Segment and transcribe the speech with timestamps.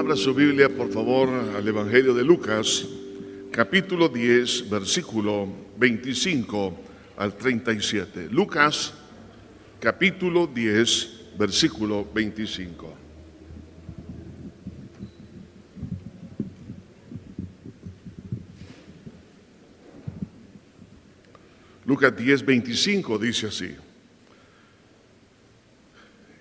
[0.00, 2.88] Abra su Biblia, por favor, al Evangelio de Lucas,
[3.50, 6.74] capítulo 10, versículo 25
[7.18, 8.28] al 37.
[8.30, 8.94] Lucas,
[9.78, 12.94] capítulo 10, versículo 25.
[21.84, 23.76] Lucas 10, 25 dice así.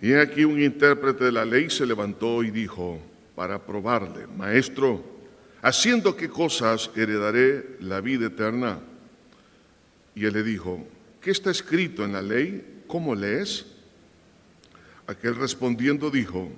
[0.02, 3.09] Y aquí un intérprete de la ley se levantó y dijo,
[3.40, 5.02] para probarle, Maestro,
[5.62, 8.82] ¿haciendo qué cosas heredaré la vida eterna?
[10.14, 10.86] Y él le dijo,
[11.22, 12.84] ¿qué está escrito en la ley?
[12.86, 13.66] ¿Cómo lees?
[15.08, 16.50] Aquel respondiendo dijo,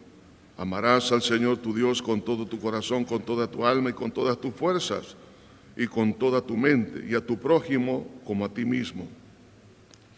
[0.57, 4.09] amarás al Señor tu Dios con todo tu corazón, con toda tu alma y con
[4.09, 5.15] todas tus fuerzas
[5.77, 9.07] y con toda tu mente, y a tu prójimo como a ti mismo.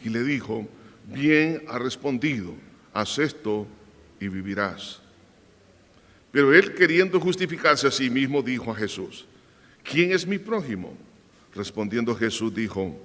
[0.02, 0.66] Y le dijo,
[1.14, 2.54] bien ha respondido
[2.94, 3.68] haz esto
[4.22, 5.03] y vivirás.
[6.34, 9.28] Pero él queriendo justificarse a sí mismo dijo a Jesús,
[9.84, 10.98] ¿quién es mi prójimo?
[11.54, 13.00] Respondiendo Jesús dijo,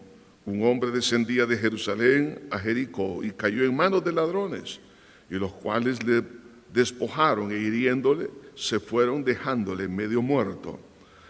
[0.47, 4.81] un hombre descendía de Jerusalén a Jericó y cayó en manos de ladrones,
[5.29, 6.25] y los cuales le
[6.73, 10.81] despojaron e hiriéndole se fueron dejándole medio muerto.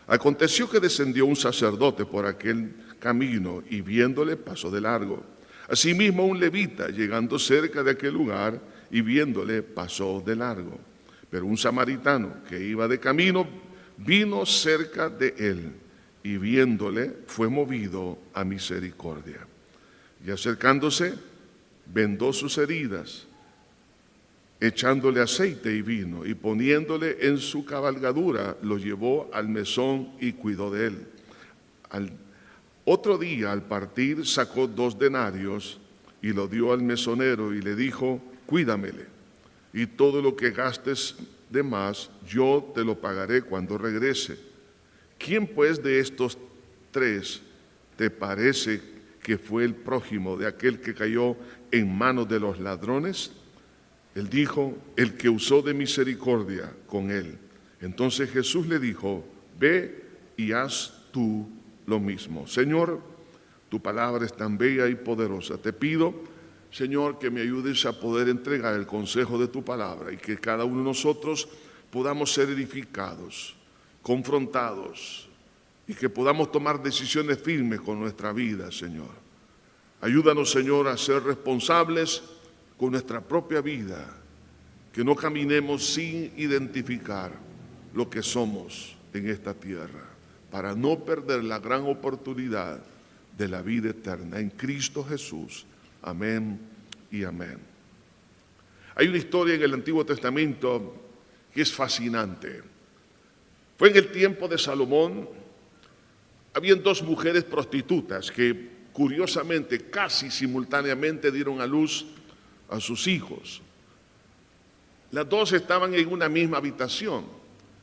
[0.07, 5.21] Aconteció que descendió un sacerdote por aquel camino y viéndole pasó de largo.
[5.69, 10.79] Asimismo, un levita, llegando cerca de aquel lugar y viéndole, pasó de largo.
[11.31, 13.47] Pero un samaritano que iba de camino
[13.99, 15.73] vino cerca de él
[16.23, 19.47] y viéndole fue movido a misericordia.
[20.25, 21.15] Y acercándose,
[21.87, 23.27] vendó sus heridas,
[24.61, 30.71] echándole aceite y vino, y poniéndole en su cabalgadura, lo llevó al mesón y cuidó
[30.71, 31.07] de él.
[31.91, 32.11] Al
[32.85, 35.79] otro día al partir sacó dos denarios
[36.23, 39.18] y lo dio al mesonero y le dijo, cuídamele,
[39.73, 41.17] y todo lo que gastes
[41.51, 44.39] de más yo te lo pagaré cuando regrese.
[45.19, 46.39] ¿Quién pues de estos
[46.91, 47.41] tres
[47.97, 48.81] te parece
[49.23, 51.37] que fue el prójimo de aquel que cayó
[51.71, 53.33] en manos de los ladrones?
[54.15, 57.39] Él dijo, el que usó de misericordia con él.
[57.81, 59.25] Entonces Jesús le dijo,
[59.59, 60.05] ve
[60.37, 61.49] y haz tú
[61.87, 62.47] lo mismo.
[62.47, 63.01] Señor,
[63.69, 65.59] tu palabra es tan bella y poderosa.
[65.59, 66.15] Te pido,
[66.71, 70.65] Señor, que me ayudes a poder entregar el consejo de tu palabra y que cada
[70.65, 71.49] uno de nosotros
[71.91, 73.55] podamos ser edificados,
[74.03, 75.29] confrontados
[75.87, 79.29] y que podamos tomar decisiones firmes con nuestra vida, Señor.
[80.01, 82.23] Ayúdanos, Señor, a ser responsables
[82.77, 84.15] con nuestra propia vida,
[84.93, 87.33] que no caminemos sin identificar
[87.95, 90.05] lo que somos en esta tierra
[90.51, 92.81] para no perder la gran oportunidad
[93.37, 95.67] de la vida eterna en Cristo Jesús.
[96.09, 96.59] Amén
[97.11, 97.59] y amén.
[98.95, 100.95] Hay una historia en el Antiguo Testamento
[101.53, 102.63] que es fascinante.
[103.77, 105.29] Fue en el tiempo de Salomón,
[106.55, 112.07] habían dos mujeres prostitutas que curiosamente casi simultáneamente dieron a luz
[112.71, 113.61] a sus hijos.
[115.11, 117.27] Las dos estaban en una misma habitación,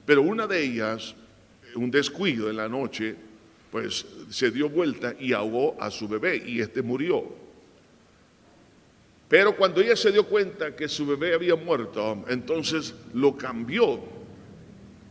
[0.03, 1.15] pero una de ellas
[1.75, 3.15] un descuido en la noche,
[3.69, 7.44] pues se dio vuelta y ahogó a su bebé y este murió.
[9.27, 13.99] Pero cuando ella se dio cuenta que su bebé había muerto, entonces lo cambió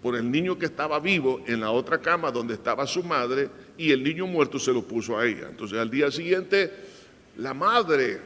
[0.02, 3.90] por el niño que estaba vivo en la otra cama donde estaba su madre y
[3.90, 5.48] el niño muerto se lo puso a ella.
[5.50, 6.70] Entonces al día siguiente
[7.38, 8.20] la madre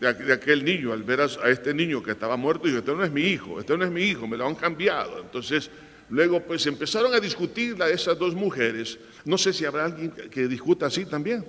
[0.00, 3.12] de aquel niño, al ver a este niño que estaba muerto, dijo, este no es
[3.12, 5.20] mi hijo, este no es mi hijo, me lo han cambiado.
[5.20, 5.70] Entonces
[6.10, 8.98] Luego pues empezaron a discutir esas dos mujeres.
[9.24, 11.44] No sé si habrá alguien que discuta así también.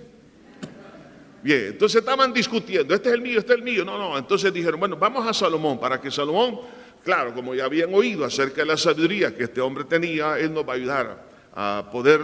[1.45, 3.85] Bien, entonces estaban discutiendo, este es el mío, este es el mío.
[3.85, 6.61] No, no, entonces dijeron, bueno, vamos a Salomón para que Salomón,
[7.03, 10.67] claro, como ya habían oído acerca de la sabiduría que este hombre tenía, él nos
[10.67, 12.21] va a ayudar a poder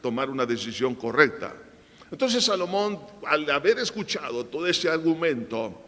[0.00, 1.54] tomar una decisión correcta.
[2.10, 2.98] Entonces Salomón,
[3.28, 5.84] al haber escuchado todo ese argumento,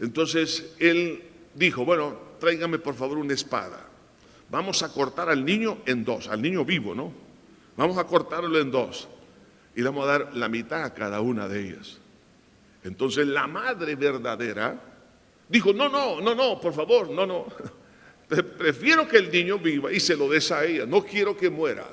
[0.00, 1.22] entonces él
[1.54, 3.90] dijo, bueno, tráigame por favor una espada
[4.50, 7.12] vamos a cortar al niño en dos, al niño vivo, ¿no?
[7.76, 9.08] Vamos a cortarlo en dos
[9.74, 11.98] y le vamos a dar la mitad a cada una de ellas.
[12.84, 14.78] Entonces la madre verdadera
[15.48, 17.46] dijo, no, no, no, no, por favor, no, no.
[18.58, 21.86] Prefiero que el niño viva y se lo des a ella, no quiero que muera.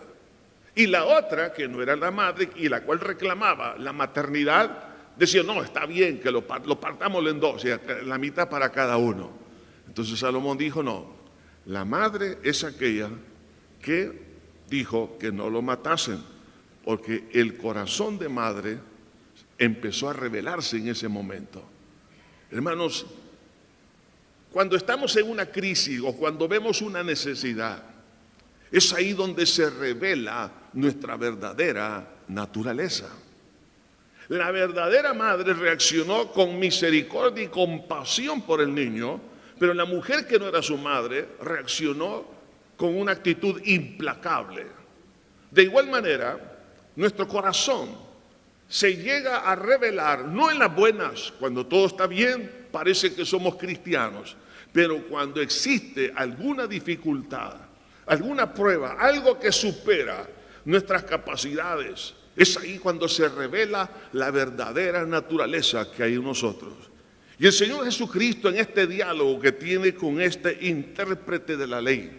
[0.76, 5.44] Y la otra, que no era la madre y la cual reclamaba la maternidad, decía,
[5.44, 7.64] no, está bien que lo, partamos en dos,
[8.06, 9.32] la mitad para cada uno.
[9.88, 11.14] Entonces Salomón dijo, no,
[11.66, 13.10] la madre es aquella
[13.82, 14.32] que
[14.70, 16.24] dijo que no lo matasen,
[16.84, 18.80] porque el corazón de madre
[19.62, 21.64] empezó a revelarse en ese momento.
[22.50, 23.06] Hermanos,
[24.52, 27.82] Cuando estamos en una crisis o cuando vemos una necesidad,
[28.70, 33.08] es ahí donde se revela nuestra verdadera naturaleza.
[34.28, 39.22] La verdadera madre reaccionó con misericordia y compasión por el niño,
[39.58, 42.26] pero la mujer que no era su madre reaccionó
[42.76, 44.68] con una actitud implacable.
[45.50, 46.60] De igual manera,
[46.98, 48.11] nuestro corazón
[48.72, 53.58] se llega a revelar, no en las buenas, cuando todo está bien, parece que somos
[53.58, 54.38] cristianos,
[54.72, 57.56] pero cuando existe alguna dificultad,
[58.06, 60.26] alguna prueba, algo que supera
[60.64, 66.74] nuestras capacidades, es ahí cuando se revela la verdadera naturaleza que hay en nosotros.
[67.38, 72.10] Y el Señor Jesucristo en este diálogo que tiene con este intérprete de la ley,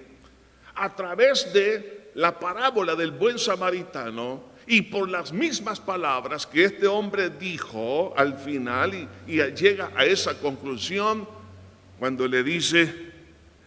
[0.75, 6.87] a través de la parábola del buen samaritano, y por las mismas palabras que este
[6.87, 11.27] hombre dijo al final y, llega a esa conclusión
[11.99, 13.13] cuando le dice,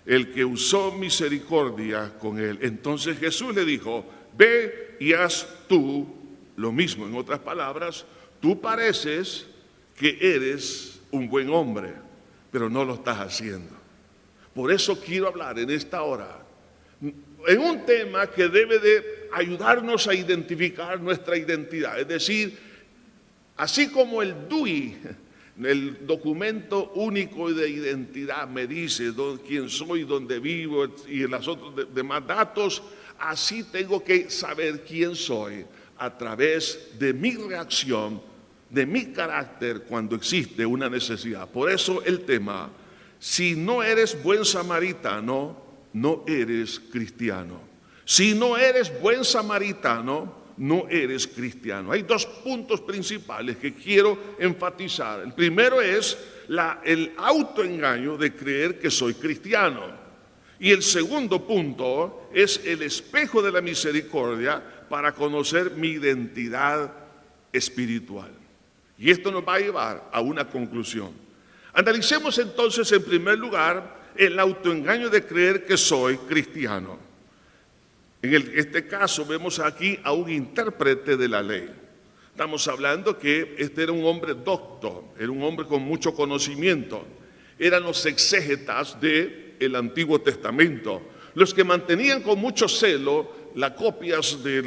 [0.05, 2.59] el que usó misericordia con él.
[2.61, 4.05] Entonces Jesús le dijo,
[4.37, 6.07] ve y haz tú
[6.55, 7.07] lo mismo.
[7.07, 8.05] En otras palabras,
[8.39, 9.47] tú pareces
[9.97, 11.93] que eres un buen hombre,
[12.51, 13.73] pero no lo estás haciendo.
[14.53, 16.45] Por eso quiero hablar en esta hora
[17.47, 21.99] en un tema que debe de ayudarnos a identificar nuestra identidad.
[21.99, 22.57] Es decir,
[23.57, 24.95] así como el DUI,
[25.61, 29.11] el documento único de identidad, me dice
[29.45, 32.81] quién soy, dónde vivo y los otros demás datos,
[33.19, 35.65] así tengo que saber quién soy
[35.97, 38.21] a través de mi reacción,
[38.69, 41.49] de mi carácter cuando existe una necesidad.
[41.49, 42.69] Por eso el tema,
[43.19, 45.57] si no eres buen samaritano,
[45.91, 47.64] no eres cristiano.
[48.05, 51.91] Si no eres buen samaritano, no eres cristiano.
[51.91, 55.21] Hay dos puntos principales que quiero enfatizar.
[55.21, 56.17] El primero es
[56.83, 60.05] el autoengaño de creer que soy cristiano.
[60.59, 66.93] Y el segundo punto es el espejo de la misericordia para conocer mi identidad
[67.51, 68.31] espiritual.
[68.97, 71.11] Y esto nos va a llevar a una conclusión.
[71.73, 76.97] Analicemos entonces en primer lugar el autoengaño de creer que soy cristiano.
[78.33, 81.69] En este caso vemos aquí a un intérprete de la ley.
[82.31, 87.05] Estamos hablando que este era un hombre doctor, era un hombre con mucho conocimiento.
[87.59, 91.03] Eran los exégetas del Antiguo Testamento,
[91.35, 94.61] los que mantenían con mucho celo las copias de,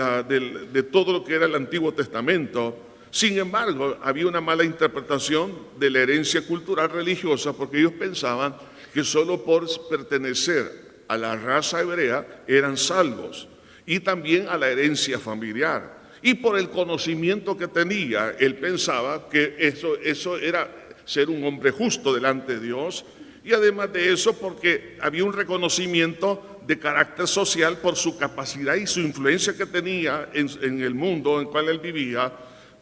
[0.72, 2.78] de todo lo que era el Antiguo Testamento.
[3.10, 8.54] Sin embargo, había una mala interpretación de la herencia cultural religiosa porque ellos pensaban
[8.94, 13.48] que solo por pertenecer a la raza hebrea eran salvos
[13.86, 15.98] y también a la herencia familiar.
[16.20, 20.70] Y por el conocimiento que tenía, él pensaba que eso, eso era
[21.04, 23.04] ser un hombre justo delante de Dios
[23.44, 28.86] y además de eso porque había un reconocimiento de carácter social por su capacidad y
[28.86, 32.30] su influencia que tenía en, el mundo en el cual él vivía.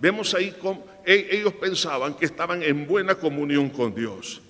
[0.00, 4.42] Vemos ahí cómo e, ellos pensaban que estaban en buena comunión con Dios.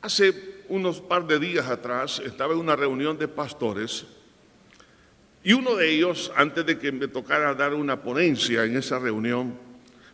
[0.00, 4.06] Hace unos par de días atrás estaba en una reunión de pastores
[5.44, 9.54] y uno de ellos, antes de que me tocara dar una ponencia en esa reunión,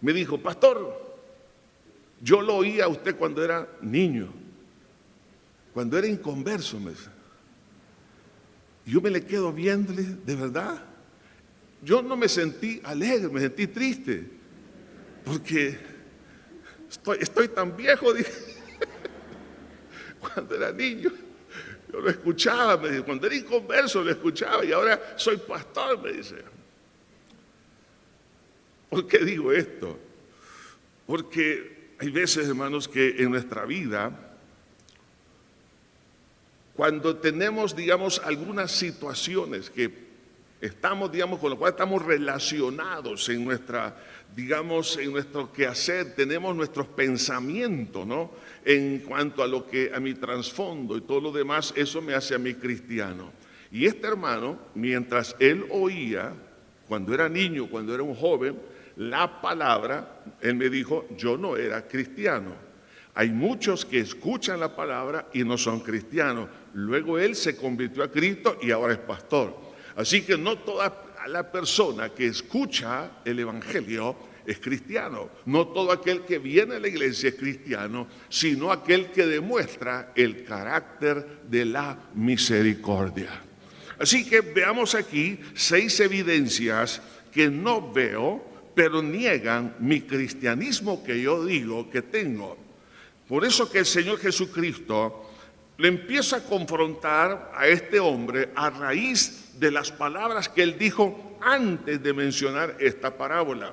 [0.00, 1.16] me dijo, pastor,
[2.20, 4.32] yo lo oía a usted cuando era niño,
[5.72, 6.92] cuando era inconverso, me.
[8.84, 10.82] Yo me le quedo viéndole, de verdad.
[11.82, 14.28] Yo no me sentí alegre, me sentí triste,
[15.24, 15.78] porque
[16.90, 18.57] estoy, estoy tan viejo, dije
[20.32, 21.10] cuando era niño.
[21.92, 26.12] Yo lo escuchaba, me dice, cuando era inconverso lo escuchaba y ahora soy pastor, me
[26.12, 26.36] dice.
[28.90, 29.98] ¿Por qué digo esto?
[31.06, 34.36] Porque hay veces, hermanos, que en nuestra vida,
[36.74, 40.08] cuando tenemos, digamos, algunas situaciones que
[40.60, 43.96] estamos, digamos, con lo cual estamos relacionados en nuestra,
[44.34, 48.32] digamos, en nuestro quehacer, tenemos nuestros pensamientos, ¿no?
[48.64, 52.34] En cuanto a lo que, a mi trasfondo y todo lo demás, eso me hace
[52.34, 53.32] a mí cristiano.
[53.70, 56.32] Y este hermano, mientras él oía,
[56.86, 58.56] cuando era niño, cuando era un joven,
[58.96, 62.52] la palabra, él me dijo, yo no era cristiano.
[63.14, 66.48] Hay muchos que escuchan la palabra y no son cristianos.
[66.74, 69.56] Luego él se convirtió a Cristo y ahora es pastor.
[69.96, 74.16] Así que no toda la persona que escucha el Evangelio
[74.46, 75.28] es cristiano.
[75.46, 80.44] No todo aquel que viene a la iglesia es cristiano, sino aquel que demuestra el
[80.44, 83.42] carácter de la misericordia.
[83.98, 88.42] Así que veamos aquí seis evidencias que no veo,
[88.74, 92.56] pero niegan mi cristianismo que yo digo que tengo.
[93.28, 95.30] Por eso que el Señor Jesucristo
[95.76, 101.38] le empieza a confrontar a este hombre a raíz de las palabras que él dijo
[101.40, 103.72] antes de mencionar esta parábola.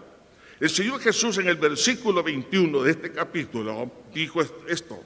[0.60, 5.04] El Señor Jesús en el versículo 21 de este capítulo dijo esto.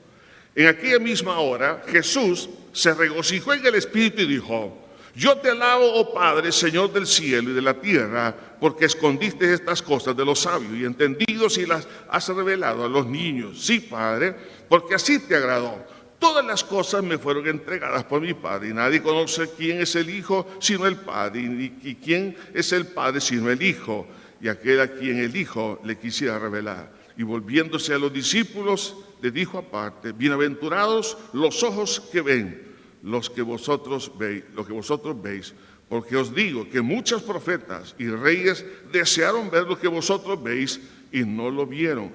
[0.55, 5.91] En aquella misma hora Jesús se regocijó en el Espíritu y dijo, yo te alabo,
[5.95, 10.39] oh Padre, Señor del cielo y de la tierra, porque escondiste estas cosas de los
[10.39, 13.59] sabios y entendidos y las has revelado a los niños.
[13.59, 14.36] Sí, Padre,
[14.69, 15.83] porque así te agradó.
[16.19, 20.09] Todas las cosas me fueron entregadas por mi Padre y nadie conoce quién es el
[20.09, 24.05] Hijo sino el Padre y quién es el Padre sino el Hijo
[24.41, 26.91] y aquel a quien el Hijo le quisiera revelar.
[27.17, 32.69] Y volviéndose a los discípulos, le dijo aparte, bienaventurados los ojos que ven
[33.03, 35.53] los que vosotros veis, lo que vosotros veis,
[35.88, 40.79] porque os digo que muchos profetas y reyes desearon ver lo que vosotros veis
[41.11, 42.11] y no lo vieron,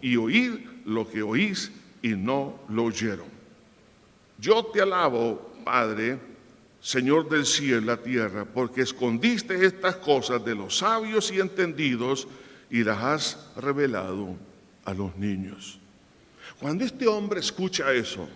[0.00, 1.70] y oír lo que oís
[2.02, 3.31] y no lo oyeron.
[4.42, 6.18] Yo te alabo, Padre,
[6.80, 12.26] Señor del cielo y la tierra, porque escondiste estas cosas de los sabios y entendidos
[12.68, 14.34] y las has revelado
[14.84, 15.78] a los niños.
[16.58, 18.28] Cuando este hombre escucha eso,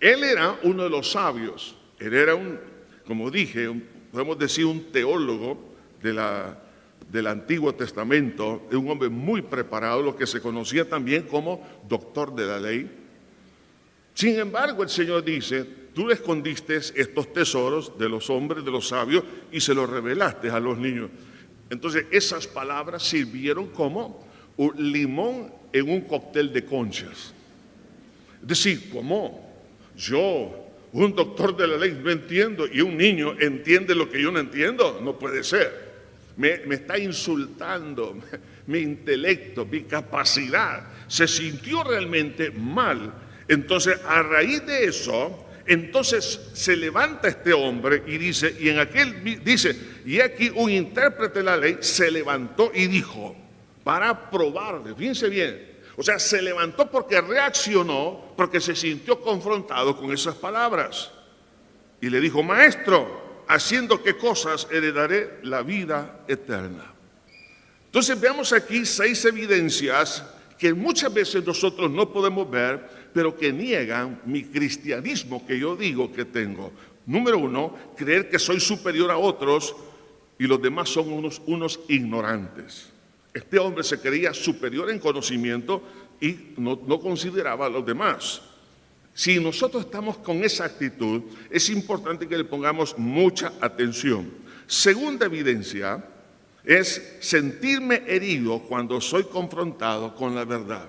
[0.00, 2.58] él era uno de los sabios, él era un,
[3.06, 3.72] como dije,
[4.10, 5.56] podemos decir un teólogo
[6.02, 6.58] de la,
[7.12, 12.46] del Antiguo Testamento, un hombre muy preparado, lo que se conocía también como doctor de
[12.46, 13.01] la ley.
[14.14, 15.64] Sin embargo, el Señor dice,
[15.94, 20.60] tú escondiste estos tesoros de los hombres, de los sabios, y se los revelaste a
[20.60, 21.10] los niños.
[21.70, 24.26] Entonces, esas palabras sirvieron como
[24.56, 27.32] un limón en un cóctel de conchas.
[28.42, 29.50] Es decir, ¿cómo?
[29.96, 34.30] Yo, un doctor de la ley, no entiendo y un niño entiende lo que yo
[34.30, 35.00] no entiendo.
[35.02, 35.92] No puede ser.
[36.36, 38.18] Me, está insultando
[38.66, 40.84] mi intelecto, mi capacidad.
[41.08, 43.12] Se sintió realmente mal.
[43.48, 49.42] Entonces, a raíz de eso, entonces se levanta este hombre y dice, y en aquel
[49.44, 53.36] dice, y aquí un intérprete de la ley se levantó y dijo,
[53.84, 60.12] para probarle, fíjense bien, o sea, se levantó porque reaccionó, porque se sintió confrontado con
[60.12, 61.10] esas palabras.
[62.00, 66.92] Y le dijo, maestro, haciendo qué cosas heredaré la vida eterna.
[67.86, 70.24] Entonces veamos aquí seis evidencias
[70.62, 76.12] que muchas veces nosotros no podemos ver, pero que niegan mi cristianismo que yo digo
[76.12, 76.70] que tengo.
[77.04, 79.74] Número uno, creer que soy superior a otros
[80.38, 82.90] y los demás son unos, unos ignorantes.
[83.34, 85.82] Este hombre se creía superior en conocimiento
[86.20, 88.42] y no, consideraba a los demás.
[89.12, 94.30] Si nosotros estamos con esa actitud, es importante que le pongamos mucha atención.
[94.68, 96.04] Segunda evidencia
[96.64, 100.88] es sentirme herido cuando soy confrontado con la verdad.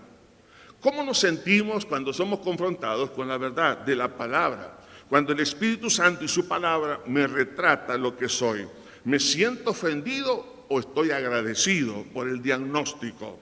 [0.80, 4.80] ¿Cómo nos sentimos cuando somos confrontados con la verdad de la palabra?
[5.10, 8.66] Cuando el Espíritu Santo y su palabra me retrata lo que soy.
[9.06, 13.40] ¿Me siento ofendido estoy agradecido por el diagnóstico.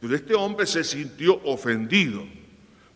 [0.00, 2.24] Pero este hombre se sintió ofendido.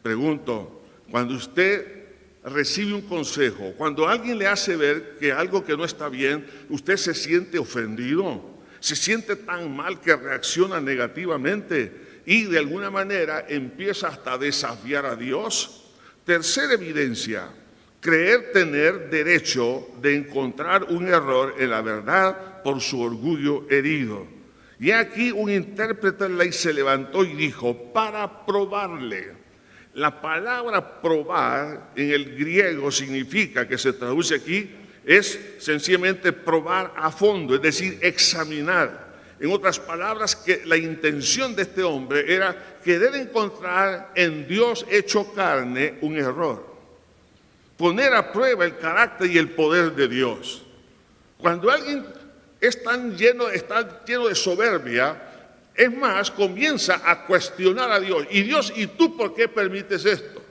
[0.02, 2.06] Pregunto, cuando usted
[2.44, 6.96] recibe un consejo, cuando alguien le hace ver que algo que no está bien, usted
[6.96, 14.08] se siente ofendido, se siente tan mal que reacciona negativamente y de alguna manera empieza
[14.08, 15.84] hasta a desafiar a Dios.
[16.24, 17.48] Tercera evidencia,
[18.00, 24.26] creer tener derecho de encontrar un error en la verdad por su orgullo herido.
[24.80, 29.32] Y aquí un intérprete de la ley se levantó y dijo, para probarle.
[29.94, 34.70] La palabra probar en el griego significa, que se traduce aquí,
[35.08, 39.08] es sencillamente probar a fondo, es decir, examinar.
[39.40, 45.32] En otras palabras, que la intención de este hombre era querer encontrar en Dios hecho
[45.34, 46.68] carne un error
[47.78, 50.64] poner a prueba el carácter y el poder de Dios.
[51.38, 52.04] Cuando alguien
[52.60, 55.22] es tan lleno, está lleno de soberbia,
[55.74, 58.26] es más, comienza a cuestionar a Dios.
[58.30, 60.42] Y Dios, ¿y tú por qué permites esto?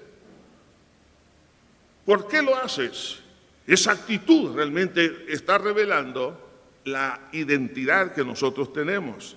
[2.05, 3.19] ¿Por qué lo haces?
[3.67, 6.47] Esa actitud realmente está revelando
[6.85, 9.35] la identidad que nosotros tenemos.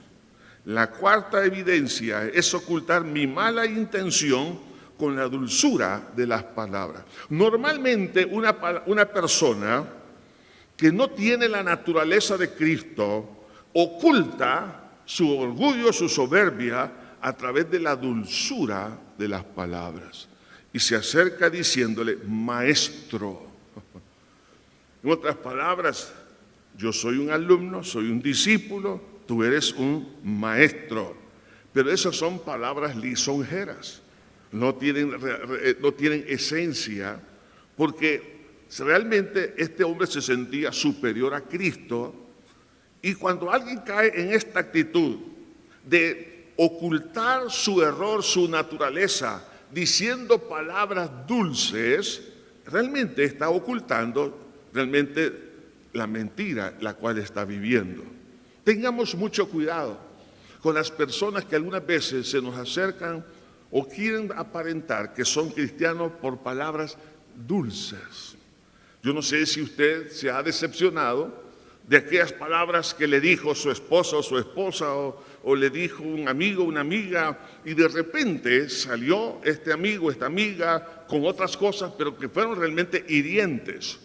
[0.67, 4.61] La cuarta evidencia es ocultar mi mala intención
[4.97, 7.03] con la dulzura de las palabras.
[7.31, 8.57] Normalmente una,
[8.87, 9.85] una persona
[10.77, 17.81] que no tiene la naturaleza de Cristo oculta su orgullo, su soberbia a través de
[17.81, 20.29] la dulzura de las palabras
[20.73, 23.50] y se acerca diciéndole, maestro.
[25.03, 26.13] En otras palabras,
[26.77, 31.17] yo soy un alumno, soy un discípulo, tú eres un maestro.
[31.73, 34.03] Pero esas son palabras lisonjeras.
[34.53, 35.17] no tienen,
[35.81, 37.21] no tienen esencia,
[37.77, 38.41] porque
[38.79, 42.15] realmente este hombre se sentía superior a Cristo
[43.03, 45.17] y cuando alguien cae en esta actitud
[45.85, 52.29] de ocultar su error, su naturaleza, diciendo palabras dulces,
[52.67, 55.51] realmente está ocultando realmente
[55.93, 58.03] la mentira la cual está viviendo.
[58.65, 59.99] Tengamos mucho cuidado
[60.61, 63.25] con las personas que algunas veces se nos acercan
[63.71, 66.97] o quieren aparentar que son cristianos por palabras
[67.35, 68.37] dulces.
[69.03, 71.51] Yo no sé si usted se ha decepcionado
[71.87, 76.03] de aquellas palabras que le dijo su esposo o su esposa o, o le dijo
[76.03, 81.93] un amigo, una amiga, y de repente salió este amigo, esta amiga con otras cosas,
[81.97, 83.99] pero que fueron realmente hirientes.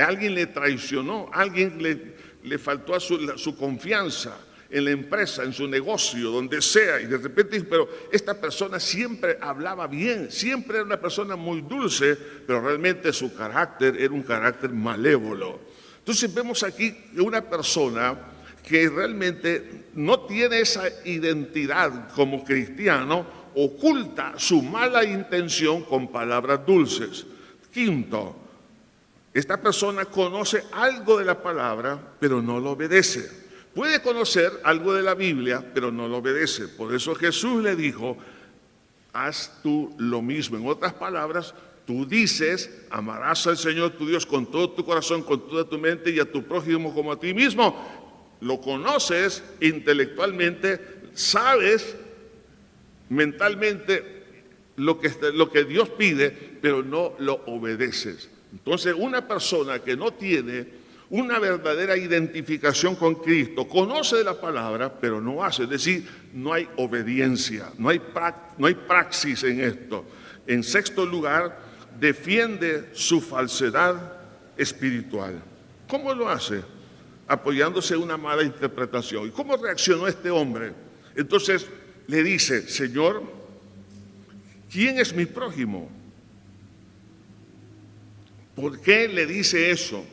[0.00, 2.14] Alguien le traicionó, alguien le,
[2.44, 4.38] le faltó a su, su confianza
[4.70, 9.38] en la empresa, en su negocio, donde sea, y de repente, pero esta persona siempre
[9.40, 14.70] hablaba bien, siempre era una persona muy dulce, pero realmente su carácter era un carácter
[14.70, 15.60] malévolo.
[15.98, 18.16] Entonces vemos aquí una persona
[18.62, 27.26] que realmente no tiene esa identidad como cristiano, oculta su mala intención con palabras dulces.
[27.72, 28.47] Quinto,
[29.34, 33.30] esta persona conoce algo de la palabra, pero no lo obedece.
[33.74, 36.68] Puede conocer algo de la Biblia, pero no lo obedece.
[36.68, 38.16] Por eso Jesús le dijo,
[39.12, 40.56] haz tú lo mismo.
[40.56, 41.54] En otras palabras,
[41.86, 46.10] tú dices, amarás al Señor tu Dios con todo tu corazón, con toda tu mente
[46.10, 48.36] y a tu prójimo como a ti mismo.
[48.40, 50.80] Lo conoces intelectualmente,
[51.14, 51.96] sabes
[53.08, 54.24] mentalmente
[54.76, 58.30] lo que, lo que Dios pide, pero no lo obedeces.
[58.52, 60.78] Entonces, una persona que no tiene
[61.10, 66.68] una verdadera identificación con Cristo, conoce la palabra, pero no hace, es decir, no hay
[66.76, 68.00] obediencia, no hay,
[68.58, 70.04] no hay praxis en esto.
[70.46, 71.58] En sexto lugar,
[71.98, 74.18] defiende su falsedad
[74.56, 75.42] espiritual.
[75.88, 76.62] ¿Cómo lo hace?
[77.26, 79.28] Apoyándose en una mala interpretación.
[79.28, 80.72] ¿Y cómo reaccionó este hombre?
[81.16, 81.66] Entonces
[82.06, 83.22] le dice, Señor,
[84.70, 85.90] ¿quién es mi prójimo?
[88.60, 90.04] ¿Por qué le dice eso?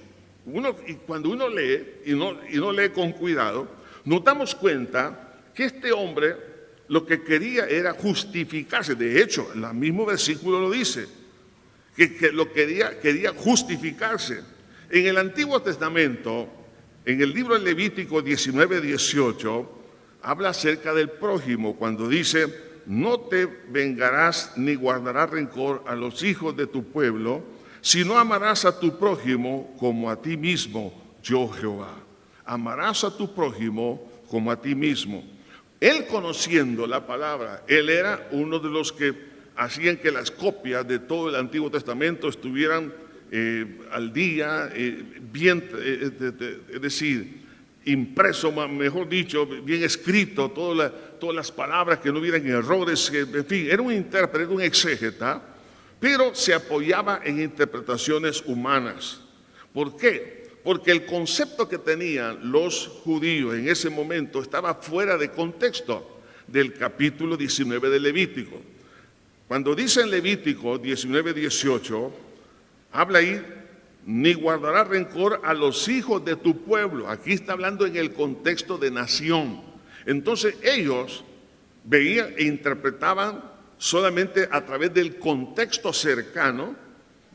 [0.87, 3.67] y cuando uno lee y no, y no lee con cuidado,
[4.03, 6.35] nos damos cuenta que este hombre
[6.87, 8.93] lo que quería era justificarse.
[8.93, 11.07] De hecho, el mismo versículo lo dice,
[11.95, 14.41] que, lo quería, quería justificarse.
[14.91, 16.47] En el Antiguo Testamento,
[17.03, 19.71] en el libro Levítico 19, 18,
[20.21, 22.45] habla acerca del prójimo cuando dice,
[22.85, 28.65] no te vengarás ni guardarás rencor a los hijos de tu pueblo, si no amarás
[28.65, 31.93] a tu prójimo como a ti mismo, yo Jehová.
[32.43, 35.23] Amarás a tu prójimo como a ti mismo.
[35.79, 39.13] Él conociendo la palabra, él era uno de los que
[39.55, 42.91] hacían que las copias de todo el Antiguo Testamento estuvieran
[43.31, 47.45] eh, al día, eh, bien, eh, es decir,
[47.85, 53.83] impreso, mejor dicho, bien escrito, todas las palabras, que no hubieran errores, en fin, era
[53.83, 55.51] un intérprete, era un exégeta
[56.05, 59.21] pero se apoyaba en interpretaciones humanas.
[59.73, 60.47] ¿Por qué?
[60.63, 66.75] Porque el concepto que tenían los judíos en ese momento estaba fuera de contexto del
[66.75, 68.61] capítulo 19 de Levítico.
[69.47, 72.13] Cuando dice en Levítico 19, 18,
[72.91, 73.43] habla ahí,
[74.05, 77.09] ni guardará rencor a los hijos de tu pueblo.
[77.09, 79.59] Aquí está hablando en el contexto de nación.
[80.05, 81.23] Entonces ellos
[81.83, 86.75] veían e interpretaban solamente a través del contexto cercano,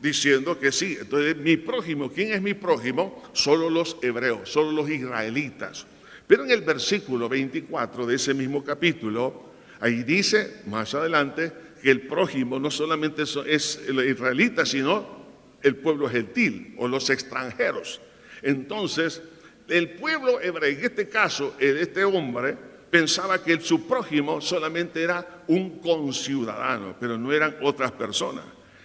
[0.01, 3.23] diciendo que sí, entonces mi prójimo, ¿quién es mi prójimo?
[3.33, 5.85] Solo los hebreos, solo los israelitas.
[6.25, 11.51] Pero en el versículo 24 de ese mismo capítulo, ahí dice más adelante
[11.81, 15.21] que el prójimo no solamente es el israelita, sino
[15.61, 18.01] el pueblo gentil o los extranjeros.
[18.41, 19.21] Entonces,
[19.67, 22.57] el pueblo hebreo, en este caso, este hombre,
[22.91, 28.43] pensaba que su prójimo solamente era un conciudadano, pero no eran otras personas.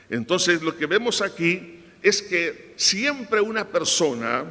[0.09, 4.45] Entonces lo que vemos aquí es que siempre una persona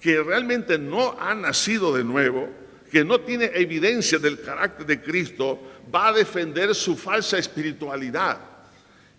[0.00, 2.48] que realmente no ha nacido de nuevo,
[2.90, 5.60] que no tiene evidencia del carácter de Cristo,
[5.94, 8.38] va a defender su falsa espiritualidad.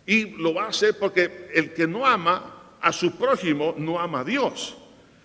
[0.08, 4.22] Y lo va a hacer porque el que no ama a su prójimo no ama
[4.22, 4.78] a Dios.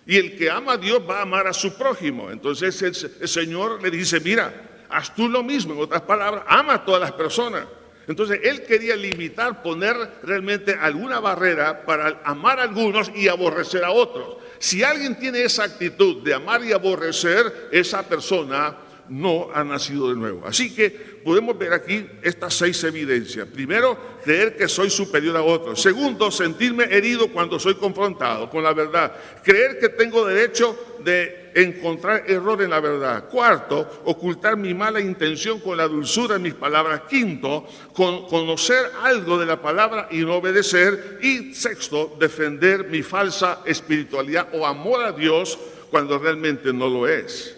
[0.05, 2.31] Y el que ama a Dios va a amar a su prójimo.
[2.31, 4.53] Entonces el, Señor le dice, mira,
[4.89, 5.73] haz tú lo mismo.
[5.73, 7.65] En otras palabras, ama a todas las personas.
[8.07, 13.91] Entonces él quería limitar, poner realmente alguna barrera para amar a algunos y aborrecer a
[13.91, 14.37] otros.
[14.57, 18.75] Si alguien tiene esa actitud de amar y aborrecer, esa persona
[19.11, 20.47] no ha nacido de nuevo.
[20.47, 23.45] Así que podemos ver aquí estas seis evidencias.
[23.45, 25.81] Primero, creer que soy superior a otros.
[25.81, 29.11] Segundo, sentirme herido cuando soy confrontado con la verdad.
[29.43, 33.27] Creer que tengo derecho de encontrar error en la verdad.
[33.27, 37.01] Cuarto, ocultar mi mala intención con la dulzura de mis palabras.
[37.09, 41.19] Quinto, conocer algo de la palabra y no obedecer.
[41.21, 47.57] Y sexto, defender mi falsa espiritualidad o amor a Dios cuando realmente no lo es.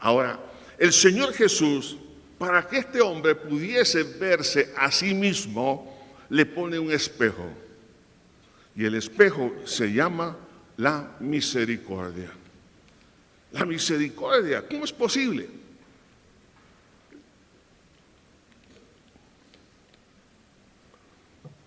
[0.00, 0.40] Ahora,
[0.78, 1.96] el Señor Jesús,
[2.38, 5.94] para que este hombre pudiese verse a sí mismo,
[6.30, 7.48] le pone un espejo.
[8.76, 10.36] Y el espejo se llama
[10.76, 12.30] la misericordia.
[13.52, 15.48] La misericordia, ¿cómo es posible?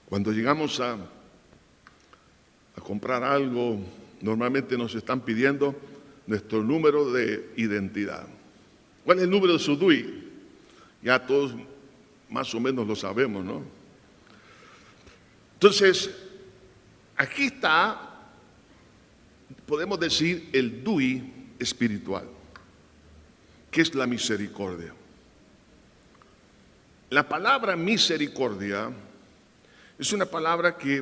[0.10, 0.98] Cuando llegamos a,
[2.84, 3.80] comprar algo,
[4.22, 5.76] normalmente nos están pidiendo
[6.26, 8.26] nuestro número de identidad.
[9.08, 10.22] ¿Cuál es el número de su DUI?
[11.02, 11.54] Ya todos
[12.30, 13.64] más o menos lo sabemos, ¿no?
[15.54, 16.14] Entonces,
[17.16, 18.28] aquí está,
[19.66, 21.24] podemos decir, el DUI
[21.58, 22.26] espiritual,
[23.72, 24.94] que es la misericordia.
[27.10, 28.92] La palabra misericordia
[29.98, 31.02] es una palabra que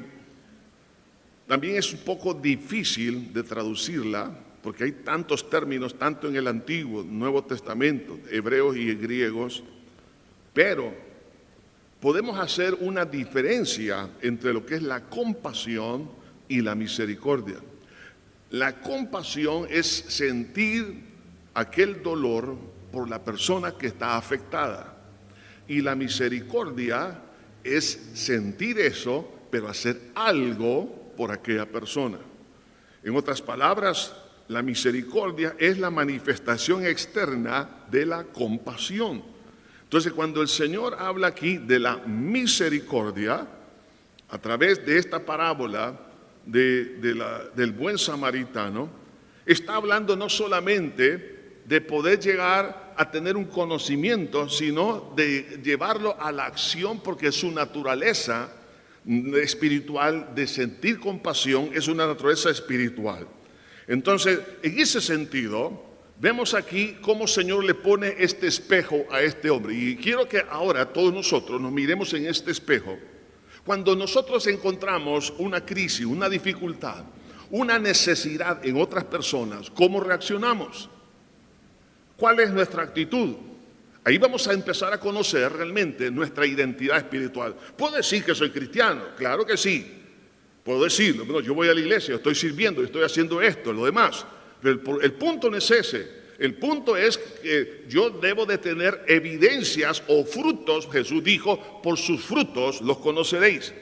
[1.48, 7.04] también es un poco difícil de traducirla porque hay tantos términos, tanto en el Antiguo,
[7.04, 9.64] Nuevo Testamento, hebreos y griegos,
[10.56, 10.92] pero
[12.00, 16.10] podemos hacer una diferencia entre lo que es la compasión
[16.48, 17.58] y la misericordia.
[18.50, 21.00] La compasión es sentir
[21.54, 22.58] aquel dolor
[22.92, 24.98] por la persona que está afectada.
[25.68, 27.22] Y la misericordia
[27.64, 32.18] es sentir eso, pero hacer algo por aquella persona.
[33.04, 39.24] En otras palabras, la misericordia es la manifestación externa de la compasión.
[39.84, 43.48] Entonces, cuando el Señor habla aquí de la misericordia,
[44.30, 46.00] a través de esta parábola
[46.46, 48.90] del buen samaritano,
[49.46, 56.32] está hablando no solamente de poder llegar a tener un conocimiento, sino de llevarlo a
[56.32, 58.50] la acción porque su naturaleza
[59.06, 63.28] espiritual de sentir compasión es una naturaleza espiritual.
[63.88, 65.84] Entonces, en ese sentido,
[66.20, 69.76] vemos aquí cómo el Señor le pone este espejo a este hombre.
[69.76, 72.98] Y quiero que ahora todos nosotros nos miremos en este espejo.
[73.66, 77.04] Cuando nosotros encontramos una crisis, una dificultad,
[77.50, 80.90] una necesidad en otras personas, ¿cómo reaccionamos?
[82.18, 83.36] ¿Cuál es nuestra actitud?
[84.04, 87.56] Ahí vamos a empezar a conocer realmente nuestra identidad espiritual.
[87.76, 89.02] ¿Puedo decir que soy cristiano?
[89.18, 89.95] Claro que sí.
[90.66, 94.26] Puedo decirlo, yo voy a la iglesia, estoy sirviendo, estoy haciendo esto, lo demás.
[94.64, 96.26] Pero el, punto no es ese.
[96.40, 102.26] El punto es que yo debo de tener evidencias o frutos, Jesús dijo, por sus
[102.26, 103.76] frutos los conoceréis.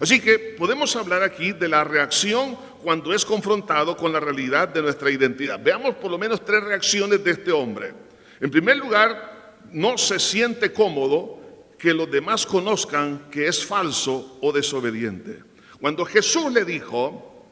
[0.00, 4.82] Así que podemos hablar aquí de la reacción cuando es confrontado con la realidad de
[4.82, 5.60] nuestra identidad.
[5.62, 7.94] Veamos por lo menos tres reacciones de este hombre.
[8.40, 11.38] En primer lugar, no se siente cómodo
[11.78, 15.53] que los demás conozcan que es falso o desobediente.
[15.84, 17.44] Cuando Jesús le dijo,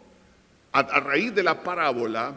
[0.73, 2.33] a, raíz de la parábola,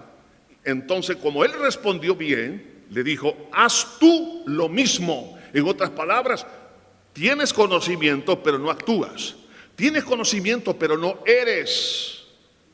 [0.66, 5.40] entonces como él respondió bien, le dijo, haz tú lo mismo.
[5.54, 6.46] En otras palabras,
[7.14, 9.38] tienes conocimiento pero no actúas.
[9.78, 12.26] Tienes conocimiento pero no eres.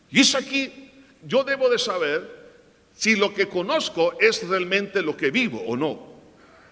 [0.10, 0.89] Y es aquí,
[1.23, 2.27] yo debo de saber
[2.95, 6.07] si lo que conozco es realmente lo que vivo o no.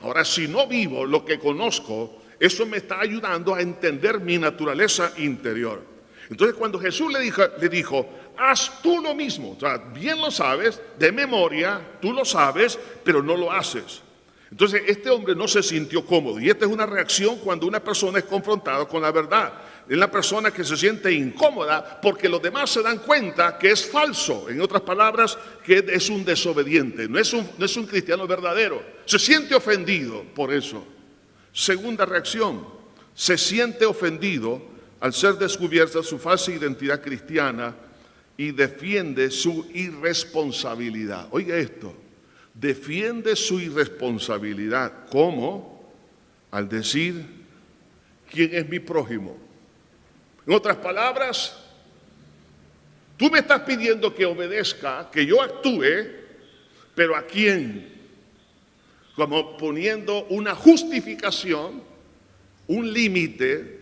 [0.02, 5.14] Ahora, si no vivo lo que conozco, eso me está ayudando a entender mi naturaleza
[5.18, 5.99] interior.
[6.30, 10.30] Entonces cuando Jesús le dijo, le dijo, haz tú lo mismo, o sea, bien lo
[10.30, 14.02] sabes, de memoria, tú lo sabes, pero no lo haces.
[14.52, 18.20] Entonces este hombre no se sintió cómodo y esta es una reacción cuando una persona
[18.20, 19.54] es confrontada con la verdad.
[19.88, 23.88] Es la persona que se siente incómoda porque los demás se dan cuenta que es
[23.88, 24.48] falso.
[24.50, 28.84] En otras palabras, que es un desobediente, no es un, no es un cristiano verdadero.
[29.06, 30.86] Se siente ofendido por eso.
[31.52, 32.68] Segunda reacción,
[33.16, 34.62] se siente ofendido
[35.00, 37.76] al ser descubierta su falsa identidad cristiana
[38.36, 41.28] y defiende su irresponsabilidad.
[41.32, 41.96] Oiga esto,
[42.54, 45.08] defiende su irresponsabilidad.
[45.10, 45.92] ¿Cómo?
[46.52, 47.26] Al decir,
[48.32, 49.38] ¿quién es mi prójimo?
[50.46, 51.58] En otras palabras,
[53.18, 55.84] tú me estás pidiendo que obedezca, que yo actúe,
[56.96, 58.00] pero ¿a quién?
[59.16, 61.84] Como poniendo una justificación,
[62.68, 63.79] un límite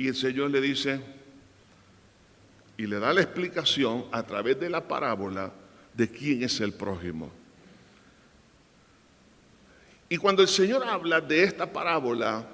[0.00, 0.98] y el Señor le dice,
[2.78, 5.52] y le da la explicación a través de la parábola
[5.92, 7.30] de quién es el prójimo.
[10.08, 12.48] Y cuando el Señor habla de esta parábola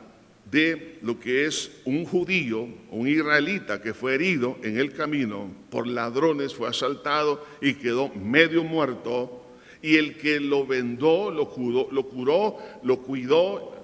[0.51, 5.87] de lo que es un judío, un israelita que fue herido en el camino por
[5.87, 9.47] ladrones, fue asaltado y quedó medio muerto,
[9.83, 13.76] y el que lo vendó, lo curó, lo, curó, lo cuidó,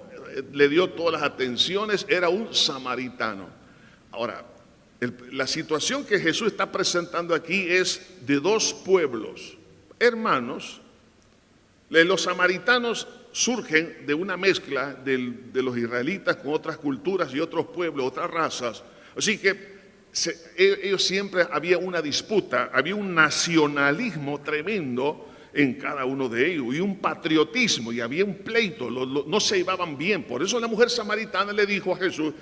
[0.51, 3.47] le dio todas las atenciones, era un samaritano.
[4.11, 4.45] Ahora,
[5.31, 9.57] la situación que Jesús está presentando aquí es de dos pueblos,
[9.99, 10.79] hermanos.
[11.89, 18.07] Los samaritanos surgen de una mezcla de los israelitas con otras culturas y otros pueblos,
[18.07, 18.83] otras razas.
[19.15, 19.73] Así que
[20.57, 26.73] e, ellos siempre había una disputa, había un nacionalismo tremendo en cada uno de ellos
[26.73, 30.23] y un patriotismo y había un pleito, no se llevaban bien.
[30.23, 32.33] Por eso la mujer samaritana le dijo a Jesús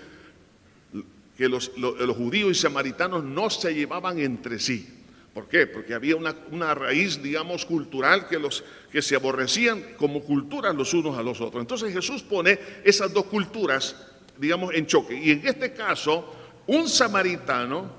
[1.38, 1.72] que los,
[2.16, 4.88] judíos y samaritanos no se llevaban entre sí.
[5.34, 5.66] ¿Por qué?
[5.66, 11.18] Porque había una, raíz, digamos, cultural que, los, que se aborrecían como culturas los unos
[11.18, 11.62] a los otros.
[11.62, 13.96] Entonces Jesús pone esas dos culturas,
[14.38, 15.16] digamos, en choque.
[15.16, 16.34] Y en este caso,
[16.68, 17.92] un samaritano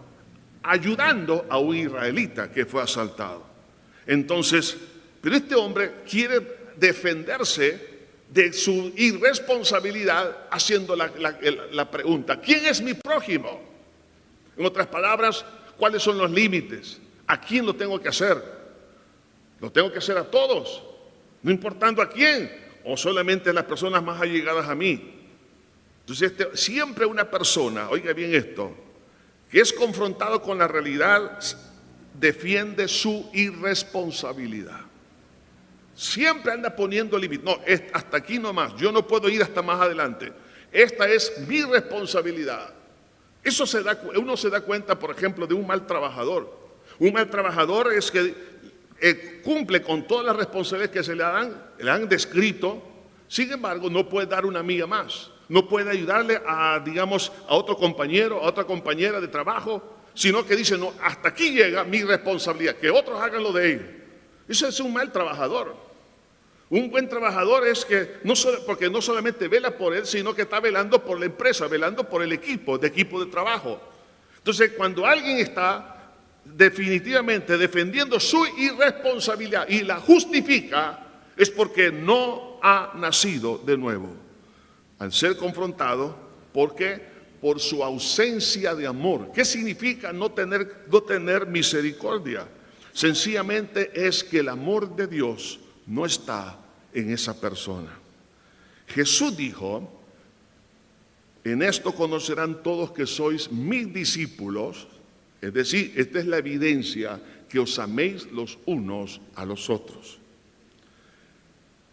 [0.63, 3.45] ayudando a un israelita que fue asaltado.
[4.07, 4.77] Entonces,
[5.23, 7.93] pero este hombre quiere defenderse
[8.29, 13.63] de su irresponsabilidad haciendo la, pregunta, ¿quién es mi prójimo?
[14.57, 15.45] En otras palabras,
[15.79, 16.99] ¿cuáles son los límites?
[17.27, 18.43] ¿A quién lo tengo que hacer?
[19.61, 20.83] Lo tengo que hacer a todos,
[21.43, 22.51] no importando a quién,
[22.85, 25.21] o solamente a las personas más allegadas a mí.
[26.01, 28.75] Entonces, este, siempre una persona, oiga bien esto,
[29.51, 31.39] que es confrontado con la realidad,
[32.19, 34.92] defiende su irresponsabilidad.
[35.95, 37.45] Siempre anda poniendo límites.
[37.45, 37.59] No,
[37.93, 38.75] hasta aquí nomás.
[38.77, 40.33] Yo no puedo ir hasta más adelante.
[40.71, 42.73] Esta es mi responsabilidad.
[43.45, 46.63] Eso se da, uno se da cuenta, por ejemplo, de un mal trabajador.
[46.99, 48.35] Un mal trabajador es que
[49.01, 52.81] eh, cumple con todas las responsabilidades que se le dan, le han descrito,
[53.27, 57.77] sin embargo no puede dar una milla más, no puede ayudarle a, digamos, a otro
[57.77, 59.83] compañero, a otra compañera de trabajo,
[60.15, 64.02] sino que dice, no, hasta aquí llega mi responsabilidad, que otros hagan lo de ellos.
[64.53, 65.75] Eso es un mal trabajador.
[66.69, 68.35] Un buen trabajador es que, no
[68.67, 72.23] porque no solamente vela por él, sino que está velando por la empresa, velando por
[72.23, 73.81] el equipo, de equipo de trabajo.
[74.37, 76.13] Entonces, cuando alguien está
[76.45, 80.99] definitivamente defendiendo su irresponsabilidad y la justifica,
[81.35, 84.11] es porque no ha nacido de nuevo.
[84.99, 86.15] Al ser confrontado,
[86.53, 87.01] ¿por qué?
[87.41, 89.33] Por su ausencia de amor.
[89.33, 92.47] ¿Qué significa no tener, no tener misericordia?
[92.93, 96.59] Sencillamente es que el amor de Dios no está
[96.93, 97.91] en esa persona.
[98.87, 100.01] Jesús dijo,
[101.45, 104.87] en esto conocerán todos que sois mis discípulos
[105.43, 110.19] es decir, esta es la evidencia que os améis los unos a los otros.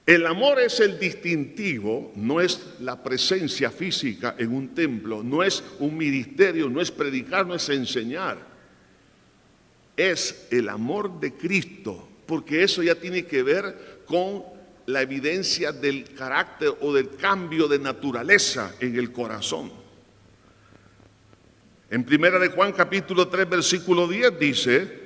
[0.06, 5.64] El amor es el distintivo, no es la presencia física en un templo, no es
[5.80, 8.38] un ministerio, no es predicar, no es enseñar.
[10.00, 14.46] Es el amor de Cristo, porque eso ya tiene que ver con
[14.86, 19.70] la evidencia del carácter o del cambio de naturaleza en el corazón.
[21.90, 25.00] En primera de Juan capítulo 3 versículo 10 dice,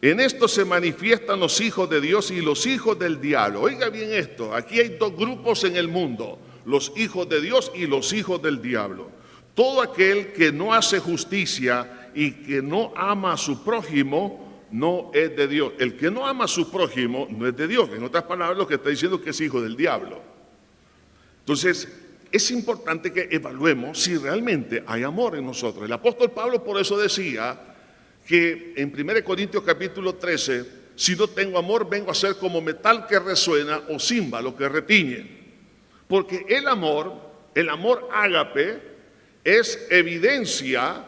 [0.00, 3.60] en esto se manifiestan los hijos de Dios y los hijos del diablo.
[3.60, 7.86] Oiga bien esto, aquí hay dos grupos en el mundo, los hijos de Dios y
[7.86, 9.10] los hijos del diablo.
[9.54, 15.36] Todo aquel que no hace justicia y que no ama a su prójimo no es
[15.36, 15.72] de Dios.
[15.78, 17.90] El que no ama a su prójimo no es de Dios.
[17.94, 20.20] En otras palabras, lo que está diciendo que es hijo del diablo.
[21.40, 21.88] Entonces,
[22.30, 25.84] es importante que evaluemos si realmente hay amor en nosotros.
[25.84, 27.58] El apóstol Pablo por eso decía
[28.26, 33.06] que en 1 Corintios capítulo 13, si no tengo amor, vengo a ser como metal
[33.06, 35.40] que resuena o címbalo que retiñe.
[36.06, 37.14] Porque el amor,
[37.54, 38.90] el amor ágape,
[39.42, 41.04] es evidencia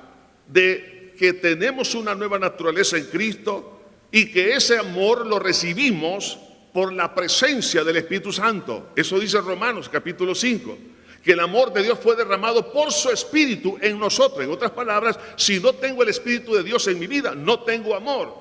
[0.47, 6.39] de que tenemos una nueva naturaleza en Cristo y que ese amor lo recibimos
[6.73, 8.91] por la presencia del Espíritu Santo.
[8.97, 10.79] Eso dice Romanos capítulo 5
[11.23, 14.45] que el amor de Dios fue derramado por su Espíritu en nosotros.
[14.45, 17.95] En otras palabras, si no tengo el Espíritu de Dios en mi vida, no tengo
[17.95, 18.35] amor.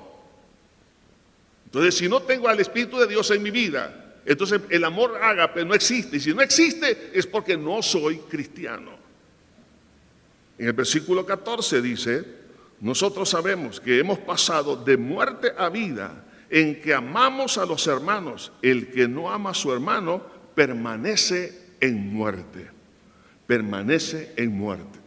[1.66, 5.64] Entonces, si no tengo al Espíritu de Dios en mi vida, entonces el amor ágape
[5.64, 6.16] no existe.
[6.16, 9.01] Y si no existe, es porque no soy cristiano.
[10.62, 12.24] En el versículo 14 dice,
[12.78, 18.52] nosotros sabemos que hemos pasado de muerte a vida en que amamos a los hermanos.
[18.62, 20.22] El que no ama a su hermano
[20.54, 22.70] permanece en muerte.
[23.44, 25.00] Permanece en muerte.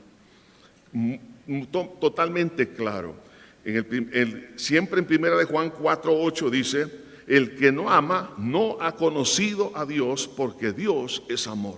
[2.01, 3.15] Totalmente claro.
[3.63, 6.91] En el, siempre en primera de Juan 4.8 dice,
[7.27, 11.77] el que no ama no ha conocido a Dios porque Dios es amor.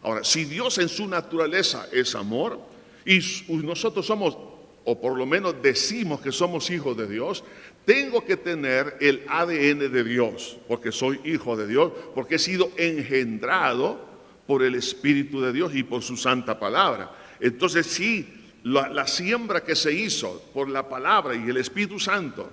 [0.00, 2.69] Ahora, si Dios en su naturaleza es amor
[3.04, 4.36] y nosotros somos,
[4.84, 7.44] o por lo menos decimos que somos hijos de Dios,
[7.84, 12.70] tengo que tener el ADN de Dios, porque soy hijo de Dios, porque he sido
[12.76, 14.08] engendrado
[14.46, 17.10] por el Espíritu de Dios y por su santa palabra.
[17.40, 22.50] Entonces, sí, la, siembra que se hizo por la palabra y el Espíritu Santo,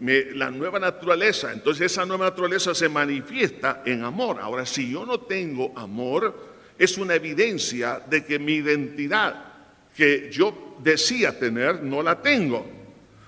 [0.00, 4.40] la nueva naturaleza, entonces esa nueva naturaleza se manifiesta en amor.
[4.40, 9.51] Ahora, si yo no tengo amor, es una evidencia de que mi identidad
[9.96, 12.64] que yo decía tener, no la tengo.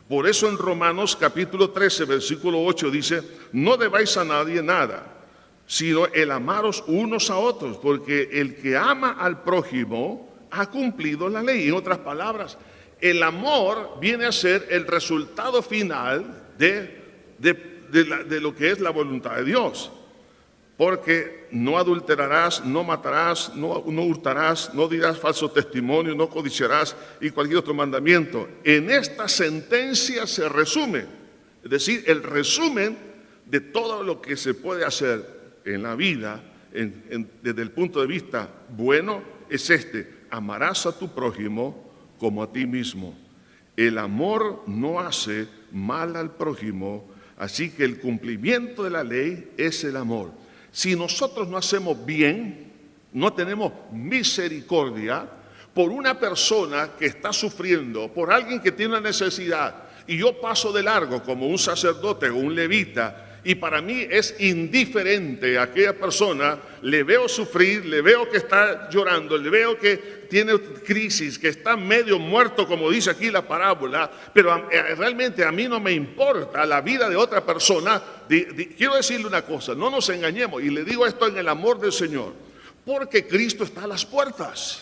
[0.08, 3.22] Por eso en Romanos capítulo 13, versículo 8 dice,
[3.52, 5.06] no debáis a nadie nada,
[5.66, 11.42] sino el amaros unos a otros, porque el que ama al prójimo, ha cumplido la
[11.42, 11.68] ley.
[11.68, 12.58] En otras palabras,
[13.00, 17.02] el amor viene a ser el resultado final de,
[17.38, 19.90] de, lo que es la voluntad de Dios.
[20.76, 27.58] Porque no adulterarás, no matarás, no, hurtarás, no dirás falso testimonio, no codiciarás y cualquier
[27.58, 28.48] otro mandamiento.
[28.64, 31.04] En esta sentencia se resume,
[31.62, 32.96] es decir, el resumen
[33.46, 38.48] de todo lo que se puede hacer en la vida desde el punto de vista
[38.76, 43.16] bueno es este, amarás a tu prójimo como a ti mismo.
[43.76, 49.84] El amor no hace mal al prójimo, así que el cumplimiento de la ley es
[49.84, 50.32] el amor.
[50.74, 52.72] Si nosotros no hacemos bien,
[53.12, 55.24] no tenemos misericordia
[55.72, 60.72] por una persona que está sufriendo, por alguien que tiene una necesidad, y yo paso
[60.72, 65.92] de largo como un sacerdote o un levita, y para mí es indiferente a aquella
[65.92, 71.48] persona, le veo sufrir, le veo que está llorando, le veo que tiene crisis, que
[71.48, 75.92] está medio muerto, como dice aquí la parábola, pero eh, realmente a mí no me
[75.92, 78.02] importa la vida de otra persona.
[78.28, 81.92] quiero decirle una cosa, no nos engañemos, y le digo esto en el amor del
[81.92, 82.32] Señor,
[82.86, 84.80] porque Cristo está a las puertas.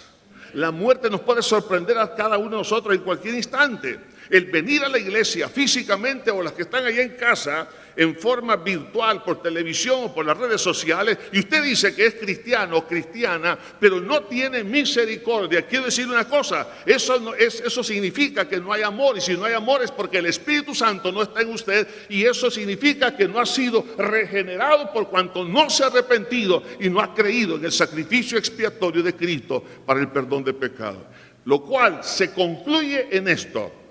[0.55, 3.98] La muerte nos puede sorprender a cada uno de nosotros en cualquier instante.
[4.29, 8.57] El venir a la iglesia físicamente o las que están allá en casa en forma
[8.57, 12.87] virtual, por televisión o por las redes sociales, y usted dice que es cristiano o
[12.87, 18.61] cristiana, pero no tiene misericordia, quiero decir una cosa, eso, no, es, eso significa que
[18.61, 21.43] no hay amor, y si no hay amor es porque el Espíritu Santo no está
[21.43, 25.89] en usted, y eso significa que no ha sido regenerado por cuanto no se ha
[25.89, 30.55] arrepentido y no ha creído en el sacrificio expiatorio de Cristo para el perdón de
[30.55, 31.07] pecado.
[31.45, 33.82] Lo cual se concluye en esto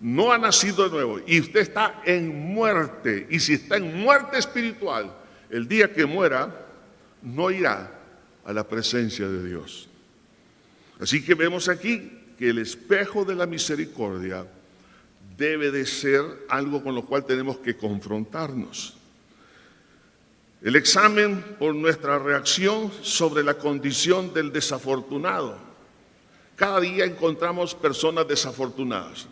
[0.00, 4.38] no ha nacido de nuevo y usted está en muerte, y si está en muerte
[4.38, 5.14] espiritual,
[5.50, 6.66] el día que muera,
[7.22, 7.92] no irá
[8.44, 9.88] a la presencia de Dios.
[11.00, 14.46] Así que vemos aquí que el espejo de la misericordia
[15.36, 18.96] debe de ser algo con lo cual tenemos que confrontarnos.
[20.62, 25.58] El examen por nuestra reacción sobre la condición del desafortunado.
[26.56, 29.28] Cada día encontramos personas desafortunadas.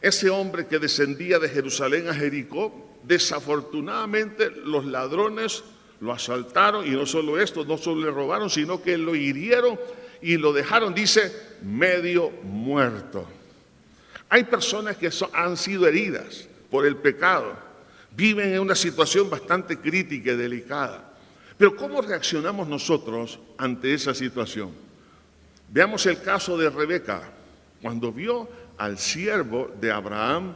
[0.00, 5.64] Ese hombre que descendía de Jerusalén a Jericó, desafortunadamente los ladrones
[6.00, 9.78] lo asaltaron y no solo esto, no solo le robaron, sino que lo hirieron
[10.20, 11.32] y lo dejaron, dice,
[11.62, 13.26] medio muerto.
[14.28, 17.56] Hay personas que han sido heridas por el pecado,
[18.10, 21.12] viven en una situación bastante crítica y delicada.
[21.56, 24.72] Pero ¿cómo reaccionamos nosotros ante esa situación?
[25.68, 27.22] Veamos el caso de Rebeca,
[27.80, 30.54] cuando vio al siervo de Abraham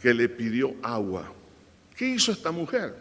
[0.00, 1.32] que le pidió agua.
[1.96, 2.94] ¿Qué hizo esta mujer?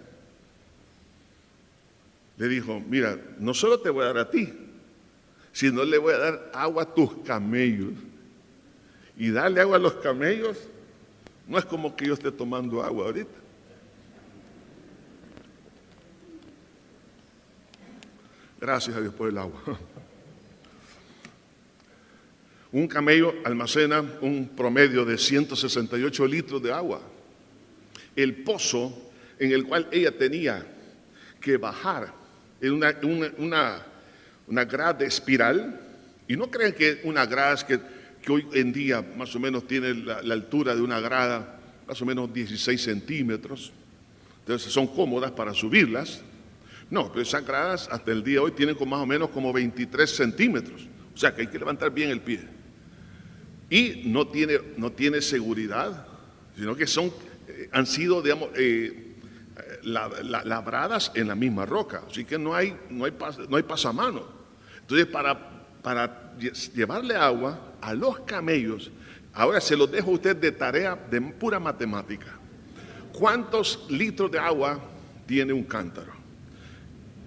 [2.37, 4.53] Le dijo, mira, no solo te voy a dar a ti,
[5.51, 7.93] sino le voy a dar agua a tus camellos.
[9.17, 10.57] Y darle agua a los camellos
[11.47, 13.39] no es como que yo esté tomando agua ahorita.
[18.59, 19.61] Gracias a Dios por el agua.
[22.75, 27.01] Un camello almacena un promedio de 168 litros de agua.
[28.17, 30.65] El pozo en el cual ella tenía
[31.39, 32.13] que bajar
[32.59, 32.93] en una,
[34.47, 35.79] una, grada espiral,
[36.27, 37.79] y no crean que una grada que,
[38.21, 42.05] que hoy en día más o menos tiene la, altura de una grada, más o
[42.05, 43.71] menos 16 centímetros,
[44.39, 46.23] entonces son cómodas para subirlas.
[46.89, 50.09] No, pero esas gradas hasta el día de hoy tienen más o menos como 23
[50.09, 52.53] centímetros, o sea que hay que levantar bien el pie
[53.69, 56.07] y no tiene, no tiene seguridad,
[56.55, 57.11] sino que son,
[57.47, 59.13] eh, han sido, digamos, eh,
[59.83, 63.13] labradas en la misma roca, así que no hay, no hay,
[63.49, 64.23] no hay pasamano.
[64.81, 65.37] Entonces, para,
[65.81, 66.35] para
[66.73, 68.91] llevarle agua a los camellos,
[69.33, 72.39] ahora se los dejo a usted de tarea de pura matemática.
[73.17, 74.79] ¿cuántos litros de agua
[75.25, 76.13] tiene un cántaro?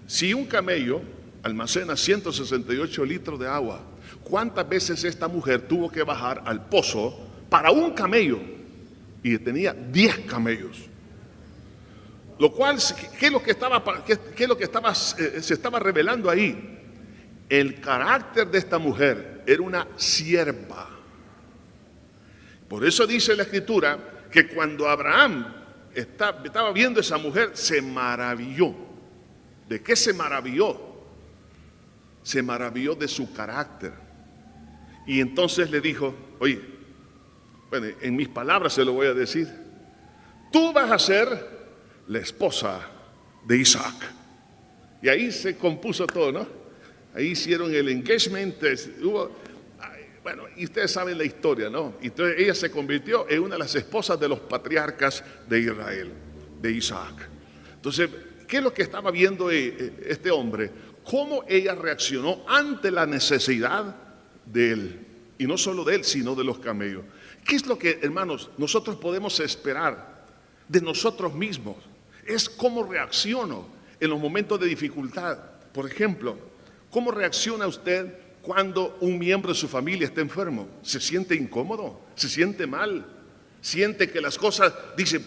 [0.07, 1.01] Si un camello
[1.43, 3.81] almacena 168 litros de agua,
[4.29, 7.19] ¿cuántas veces esta mujer tuvo que bajar al pozo
[7.49, 8.39] para un camello?
[9.23, 10.89] Y tenía 10 camellos.
[12.37, 12.77] Lo cual,
[13.19, 16.77] ¿qué es lo que estaba, qué, es lo que estaba, eh, se estaba revelando ahí?
[17.49, 20.87] El carácter de esta mujer era una sierva.
[22.69, 25.53] Por eso dice la escritura que cuando Abraham
[25.93, 28.73] estaba viendo a esa mujer, se maravilló.
[29.67, 30.79] ¿De qué se maravilló?
[32.23, 34.08] Se maravilló de su carácter.
[35.09, 36.61] Y entonces le dijo, oye,
[37.71, 39.47] bueno, en mis palabras se lo voy a decir,
[40.51, 41.47] tú vas a ser
[42.07, 42.79] la esposa
[43.43, 43.95] de Isaac.
[45.01, 46.47] Y ahí se compuso todo, ¿no?
[47.15, 48.57] Ahí hicieron el engagement,
[49.01, 49.31] hubo,
[50.21, 51.95] bueno, y ustedes saben la historia, ¿no?
[52.03, 56.11] Entonces ella se convirtió en una de las esposas de los patriarcas de Israel,
[56.61, 57.27] de Isaac.
[57.73, 58.11] Entonces,
[58.47, 60.69] ¿qué es lo que estaba viendo eh, eh, este hombre?
[61.03, 64.08] Cómo ella reaccionó ante la necesidad
[64.51, 65.05] de él.
[65.37, 67.03] Y no solo de él, sino de los camellos.
[67.45, 70.25] ¿Qué es lo que, hermanos, nosotros podemos esperar
[70.67, 71.77] de nosotros mismos?
[72.25, 73.67] Es cómo reacciono
[73.99, 75.37] en los momentos de dificultad.
[75.73, 76.37] Por ejemplo,
[76.91, 80.67] ¿cómo reacciona usted cuando un miembro de su familia está enfermo?
[80.81, 82.01] ¿Se siente incómodo?
[82.15, 83.05] ¿Se siente mal?
[83.61, 85.21] ¿Siente que las cosas, dice,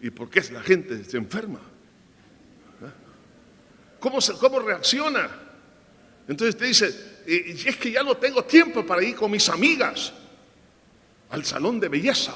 [0.00, 1.60] ¿y por qué la gente se enferma?
[2.82, 2.92] ¿Ah?
[4.00, 5.30] ¿Cómo, cómo reacciona?
[6.28, 10.12] Entonces te dice, y es que ya no tengo tiempo para ir con mis amigas
[11.30, 12.34] al salón de belleza.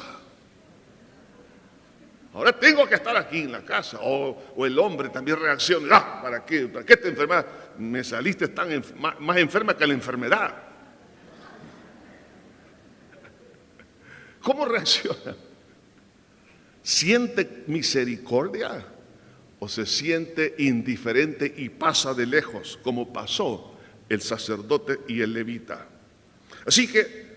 [2.33, 3.99] Ahora tengo que estar aquí en la casa.
[4.03, 5.97] O, el hombre también reacciona.
[5.97, 6.69] Ah, ¿Para qué?
[6.69, 7.45] ¿Para qué te enfermas?
[7.79, 10.55] Me saliste tan más, enferma que la enfermedad.
[14.43, 15.37] ¿Cómo reacciona?
[16.83, 18.87] ¿Siente misericordia
[19.59, 23.70] o se siente indiferente y pasa de lejos como pasó
[24.11, 25.87] el sacerdote y el levita?
[26.67, 27.31] Así que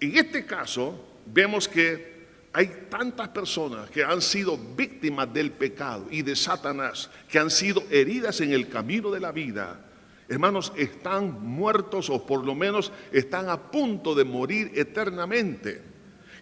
[0.00, 2.14] en este caso vemos que
[2.52, 7.82] hay tantas personas que han sido víctimas del pecado y de Satanás, que han sido
[7.90, 9.80] heridas en el camino de la vida.
[10.28, 15.82] Hermanos, están muertos o por lo menos están a punto de morir eternamente.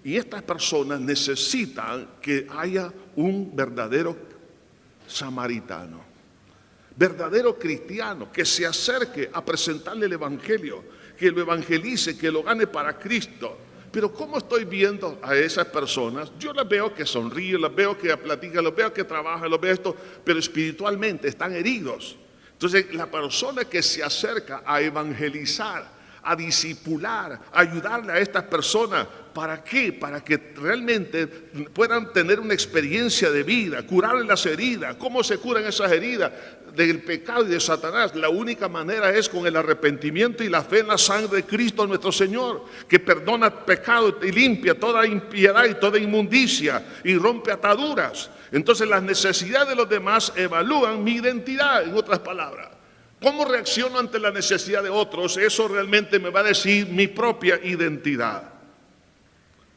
[0.05, 4.17] Y estas personas necesitan que haya un verdadero
[5.07, 6.05] samaritano,
[6.97, 10.85] verdadero cristiano, que se acerque a presentarle el Evangelio,
[11.19, 13.59] que lo evangelice, que lo gane para Cristo
[13.93, 16.33] pero ¿cómo estoy viendo a esas personas?
[16.39, 19.71] Yo las veo que sonríen, las veo que platican, las veo que trabajan, las veo
[19.73, 22.17] esto, pero espiritualmente están heridos.
[22.53, 25.87] Entonces, la persona que se acerca a evangelizar,
[26.23, 29.93] a disipular, a ayudarle a estas personas, ¿para qué?
[29.93, 34.97] Para que realmente puedan tener una experiencia de vida, curarle las heridas.
[34.97, 36.33] ¿Cómo se curan esas heridas?
[36.75, 40.81] del pecado y de Satanás, la única manera es con el arrepentimiento y la fe
[40.81, 45.75] en la sangre de Cristo nuestro Señor, que perdona pecado y limpia toda impiedad y
[45.75, 48.31] toda inmundicia y rompe ataduras.
[48.51, 52.82] Entonces las necesidades de los demás evalúan mi identidad, en otras palabras.
[53.23, 55.37] ¿Cómo reacciono ante la necesidad de otros?
[55.37, 58.53] Eso realmente me va a decir mi propia identidad.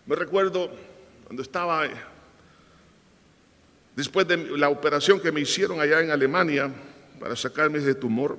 [0.06, 0.72] Me recuerdo
[1.26, 1.88] cuando estaba
[3.96, 6.70] Después de la operación que me hicieron allá en Alemania
[7.20, 8.38] para sacarme ese tumor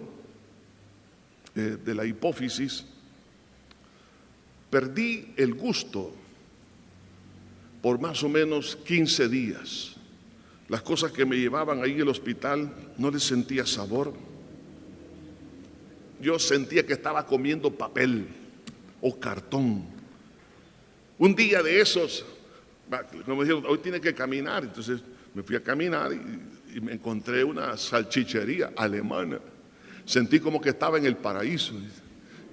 [1.55, 2.85] eh, de la hipófisis,
[4.69, 6.13] perdí el gusto
[7.81, 9.97] por más o menos 15 días.
[10.69, 14.13] Las cosas que me llevaban ahí al hospital no les sentía sabor.
[16.21, 18.27] Yo sentía que estaba comiendo papel
[19.01, 19.85] o cartón.
[21.19, 22.25] Un día de esos,
[23.27, 25.01] me dijeron, hoy tiene que caminar, entonces
[25.35, 29.39] me fui a caminar y, me encontré una salchichería alemana.
[30.05, 31.73] Sentí como que estaba en el paraíso.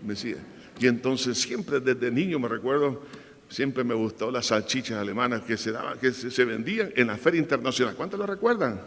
[0.01, 0.37] Me decía.
[0.79, 3.03] Y entonces siempre desde niño me recuerdo,
[3.49, 7.39] siempre me gustó las salchichas alemanas que se daban, que se, vendían en la feria
[7.39, 7.95] internacional.
[7.95, 8.79] ¿Cuántos lo recuerdan?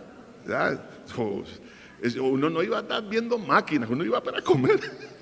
[2.20, 4.80] Uno no iba a estar viendo máquinas, uno iba para comer.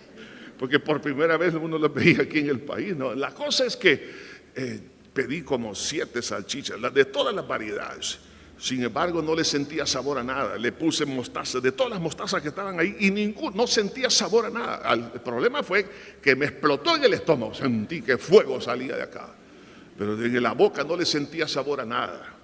[0.59, 2.97] Porque por primera vez uno lo veía aquí en el país.
[2.97, 3.15] ¿no?
[3.15, 4.11] La cosa es que
[4.55, 4.81] eh,
[5.13, 8.19] pedí como siete salchichas, de todas las variedades.
[8.59, 10.57] Sin embargo, no le sentía sabor a nada.
[10.57, 14.47] Le puse mostaza, de todas las mostazas que estaban ahí, y ninguno, no sentía sabor
[14.47, 14.93] a nada.
[14.93, 15.87] El problema fue
[16.23, 17.53] que me explotó en el estómago.
[17.53, 19.35] Sentí que fuego salía de acá.
[19.99, 22.35] Pero en la boca no le sentía sabor a nada.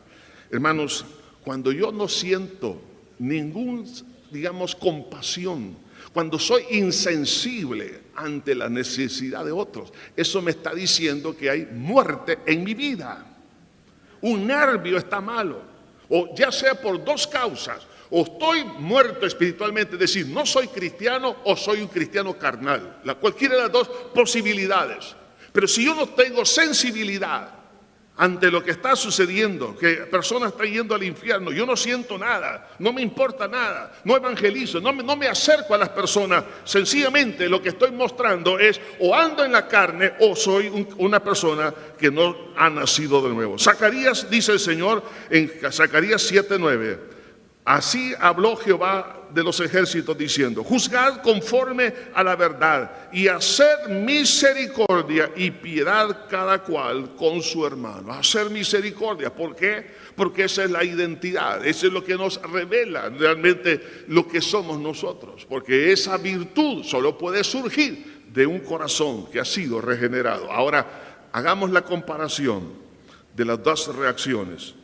[0.51, 1.05] Hermanos,
[1.43, 2.81] cuando yo no siento
[3.19, 3.87] ningún,
[4.31, 5.77] digamos, compasión,
[6.13, 12.39] cuando soy insensible ante la necesidad de otros, eso me está diciendo que hay muerte
[12.47, 13.27] en mi vida.
[14.23, 15.63] un nervio está malo,
[16.09, 21.37] o ya sea por dos causas, o estoy muerto espiritualmente, es decir, no soy cristiano
[21.45, 25.17] o soy un cristiano carnal, la, cualquiera de las dos posibilidades.
[25.53, 27.60] Pero si yo no tengo sensibilidad
[28.21, 32.69] ante lo que está sucediendo, que personas están yendo al infierno, yo no siento nada,
[32.79, 37.49] no me importa nada, no evangelizo, no me, no me acerco a las personas, sencillamente
[37.49, 42.11] lo que estoy mostrando es o ando en la carne o soy una persona que
[42.11, 43.59] no ha nacido de nuevo.
[43.59, 46.99] Zacarías dice el Señor en Zacarías 7:9,
[47.77, 55.31] así habló Jehová de los ejércitos diciendo, juzgad conforme a la verdad y hacer misericordia
[55.37, 58.13] y piedad cada cual con su hermano.
[58.13, 59.87] Hacer misericordia, ¿por qué?
[60.17, 64.81] Porque esa es la identidad, eso es lo que nos revela realmente lo que somos
[64.81, 70.51] nosotros, porque esa virtud solo puede surgir de un corazón que ha sido regenerado.
[70.51, 72.73] Ahora, hagamos la comparación
[73.35, 74.75] de las dos reacciones.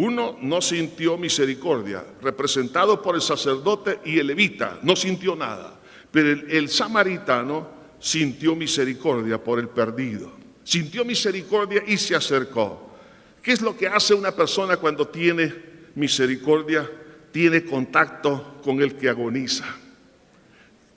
[0.00, 5.80] Uno no sintió misericordia, representado por el sacerdote y el levita, no sintió nada.
[6.12, 7.68] Pero el, samaritano
[7.98, 10.30] sintió misericordia por el perdido.
[10.62, 12.92] Sintió misericordia y se acercó.
[13.42, 15.52] ¿Qué es lo que hace una persona cuando tiene
[15.96, 16.88] misericordia?
[17.32, 19.64] Tiene contacto con el que agoniza.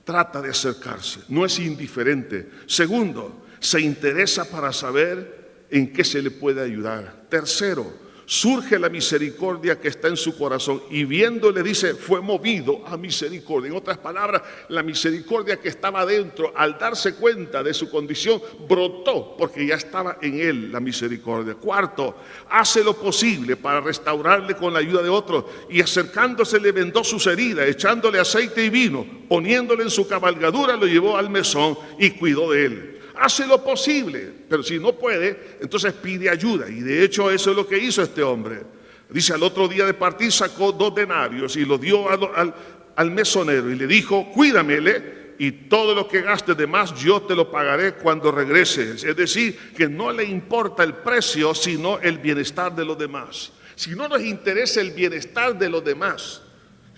[0.03, 2.51] Trata de acercarse, no es indiferente.
[2.67, 7.25] Segundo, se interesa para saber en qué se le puede ayudar.
[7.29, 12.95] Tercero, surge la misericordia que está en su corazón y viéndole dice, fue movido a
[12.95, 13.69] misericordia.
[13.69, 19.35] En otras palabras, la misericordia que estaba dentro, al darse cuenta de su condición, brotó
[19.37, 21.55] porque ya estaba en él la misericordia.
[21.55, 22.15] Cuarto,
[22.49, 27.27] hace lo posible para restaurarle con la ayuda de otros y acercándose le vendó sus
[27.27, 32.49] heridas, echándole aceite y vino, poniéndole en su cabalgadura, lo llevó al mesón y cuidó
[32.51, 36.69] de él hace lo posible, pero si no puede, entonces pide ayuda.
[36.69, 38.61] Y de hecho eso es lo que hizo este hombre.
[39.09, 43.75] Dice, al otro día de partir sacó dos denarios y lo dio al, mesonero y
[43.75, 48.31] le dijo, cuídamele y todo lo que gastes de más yo te lo pagaré cuando
[48.31, 49.03] regreses.
[49.03, 53.51] Es decir, que no le importa el precio, sino el bienestar de los demás.
[53.75, 56.43] Si no nos interesa el bienestar de los demás,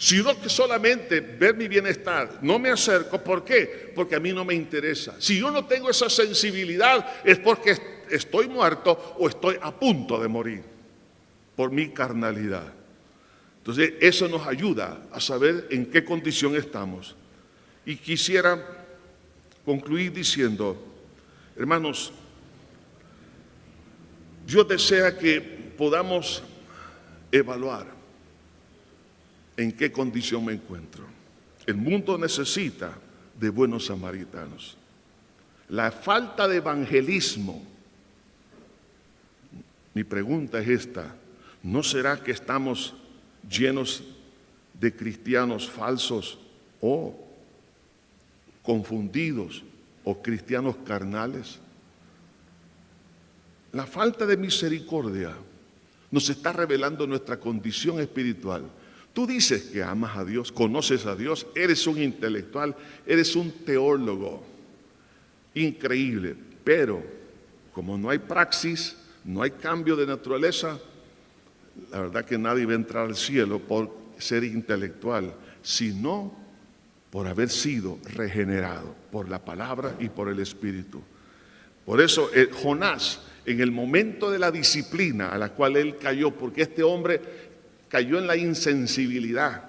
[0.03, 3.23] sino que solamente ver mi bienestar, no me acerco.
[3.23, 3.93] ¿Por qué?
[3.95, 5.15] Porque a mí no me interesa.
[5.17, 10.27] Si yo no tengo esa sensibilidad es porque estoy muerto o estoy a punto de
[10.27, 10.61] morir
[11.55, 12.65] por mi carnalidad.
[13.59, 17.15] Entonces eso nos ayuda a saber en qué condición estamos.
[17.85, 18.61] Y quisiera
[19.63, 20.85] concluir diciendo,
[21.55, 22.11] hermanos,
[24.45, 25.39] Dios desea que
[25.77, 26.43] podamos
[27.31, 27.92] evaluar
[29.57, 31.05] en qué condición me encuentro.
[31.65, 32.93] El mundo necesita
[33.39, 34.77] de buenos samaritanos.
[35.69, 37.63] La falta de evangelismo,
[39.93, 41.15] mi pregunta es esta,
[41.61, 42.95] ¿no será que estamos
[43.49, 44.03] llenos
[44.79, 46.39] de cristianos falsos
[46.81, 47.15] o
[48.61, 49.63] confundidos
[50.03, 51.59] o cristianos carnales?
[53.71, 55.33] La falta de misericordia
[56.11, 58.69] nos está revelando nuestra condición espiritual
[59.14, 64.43] Tú dices que amas a Dios, conoces a Dios, eres un intelectual, eres un teólogo.
[65.53, 66.36] Increíble.
[66.64, 67.03] Pero
[67.72, 70.80] como no hay praxis, no hay cambio de naturaleza,
[71.91, 76.36] la verdad que nadie va a entrar al cielo por ser intelectual, sino
[77.09, 81.01] por haber sido regenerado por la palabra y por el Espíritu.
[81.86, 86.32] Por eso eh, Jonás, en el momento de la disciplina a la cual él cayó,
[86.32, 87.22] porque este hombre
[87.93, 89.65] cayó en la insensibilidad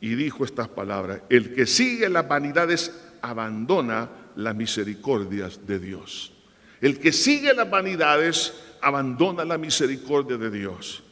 [0.00, 2.92] y dijo estas palabras, el que sigue las vanidades
[3.22, 6.32] abandona las misericordias de Dios.
[6.80, 11.04] El que sigue las vanidades abandona la misericordia de Dios.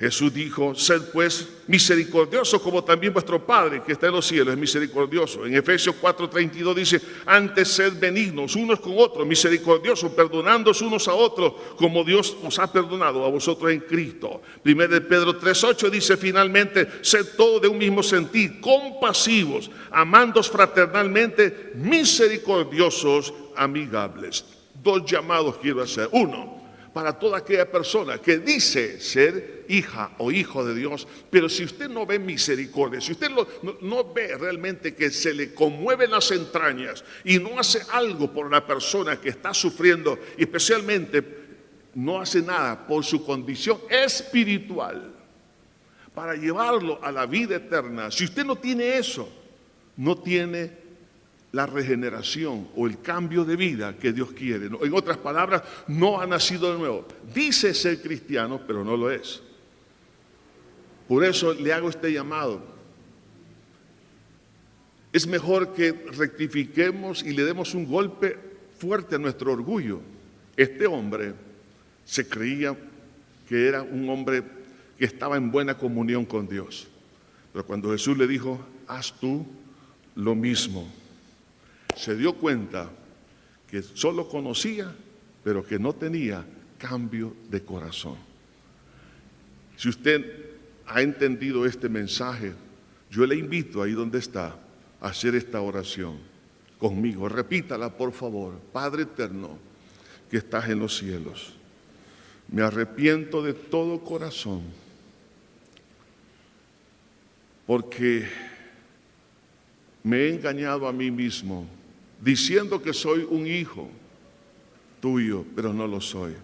[0.00, 4.58] Jesús dijo, sed pues misericordioso como también vuestro Padre que está en los cielos es
[4.58, 5.44] misericordioso.
[5.44, 11.52] En Efesios 4:32 dice, antes sed benignos unos con otros, misericordiosos, perdonándoos unos a otros
[11.76, 14.40] como Dios os ha perdonado a vosotros en Cristo.
[14.62, 21.72] Primero de Pedro 3:8 dice finalmente, sed todos de un mismo sentir, compasivos, amándos fraternalmente,
[21.74, 24.46] misericordiosos, amigables.
[24.82, 26.08] Dos llamados quiero hacer.
[26.12, 26.59] Uno,
[26.92, 31.88] para toda aquella persona que dice ser hija o hijo de Dios, pero si usted
[31.88, 37.38] no ve misericordia, si usted no, ve realmente que se le conmueven las entrañas y
[37.38, 41.22] no hace algo por la persona que está sufriendo, especialmente
[41.94, 45.14] no hace nada por su condición espiritual,
[46.14, 49.28] para llevarlo a la vida eterna, si usted no tiene eso,
[49.96, 50.79] no tiene
[51.52, 54.66] la regeneración o el cambio de vida que Dios quiere.
[54.66, 57.06] En otras palabras, no ha nacido de nuevo.
[57.34, 59.42] Dice ser cristiano, pero no lo es.
[61.08, 62.62] Por eso le hago este llamado.
[65.12, 68.38] Es mejor que rectifiquemos y le demos un golpe
[68.78, 70.00] fuerte a nuestro orgullo.
[70.56, 71.34] Este hombre
[72.04, 72.76] se creía
[73.48, 74.44] que era un hombre
[74.96, 76.86] que estaba en buena comunión con Dios.
[77.52, 79.44] Pero cuando Jesús le dijo, haz tú
[80.14, 80.88] lo mismo,
[82.00, 82.90] se dio cuenta
[83.68, 84.90] que solo conocía,
[85.44, 86.44] pero que no tenía
[86.78, 88.16] cambio de corazón.
[89.76, 90.24] Si usted
[90.86, 92.54] ha entendido este mensaje,
[93.10, 94.56] yo le invito ahí donde está
[95.00, 96.18] a hacer esta oración
[96.78, 97.28] conmigo.
[97.28, 98.58] Repítala, por favor.
[98.72, 99.58] Padre eterno,
[100.30, 101.52] que estás en los cielos,
[102.48, 104.62] me arrepiento de todo corazón
[107.66, 108.26] porque
[110.02, 111.66] me he engañado a mí mismo
[112.20, 113.88] diciendo que soy un hijo
[115.00, 116.34] tuyo, pero no lo soy.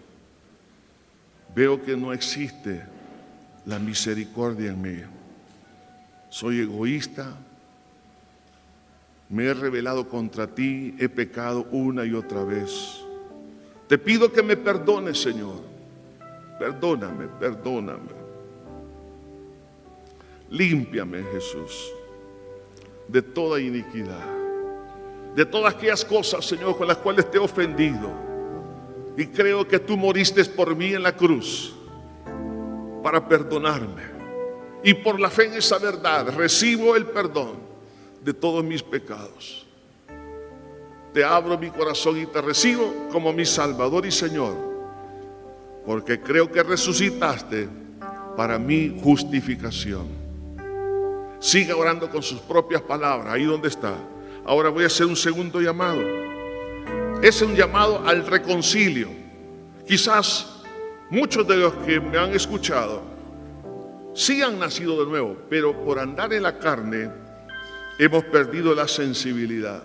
[1.55, 2.83] Veo que no existe
[3.65, 5.01] la misericordia en mí.
[6.29, 7.35] Soy egoísta,
[9.29, 13.01] me he rebelado contra ti, he pecado una y otra vez.
[13.87, 15.61] Te pido que me perdones, Señor.
[16.59, 18.17] Perdóname, perdóname.
[20.49, 21.91] Límpiame, Jesús,
[23.07, 24.36] de toda iniquidad,
[25.37, 28.09] de todas aquellas cosas, Señor, con las cuales te he ofendido.
[29.15, 31.75] Y creo que tú moriste por mí en la cruz
[33.03, 34.01] para perdonarme.
[34.83, 37.51] Y por la fe en esa verdad recibo el perdón
[38.23, 39.67] de todos mis pecados.
[41.13, 44.55] Te abro mi corazón y te recibo como mi Salvador y Señor,
[45.85, 47.69] porque creo que resucitaste
[48.35, 50.07] para mi justificación.
[51.37, 53.93] Siga orando con sus propias palabras, ahí donde está.
[54.47, 56.01] Ahora voy a hacer un segundo llamado.
[57.21, 59.09] Es un llamado al reconcilio.
[59.85, 60.57] Quizás
[61.09, 63.01] Muchos de los que me han escuchado
[64.13, 67.09] sí han nacido de nuevo, pero por andar en la carne
[67.97, 69.83] hemos perdido la sensibilidad.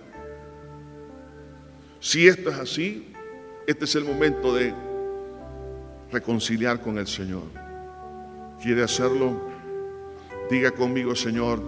[2.00, 3.12] Si esto es así,
[3.68, 4.74] este es el momento de
[6.10, 7.44] reconciliar con el Señor.
[8.60, 9.40] ¿Quiere hacerlo?
[10.50, 11.62] Diga conmigo, Señor,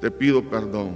[0.00, 0.94] te pido perdón,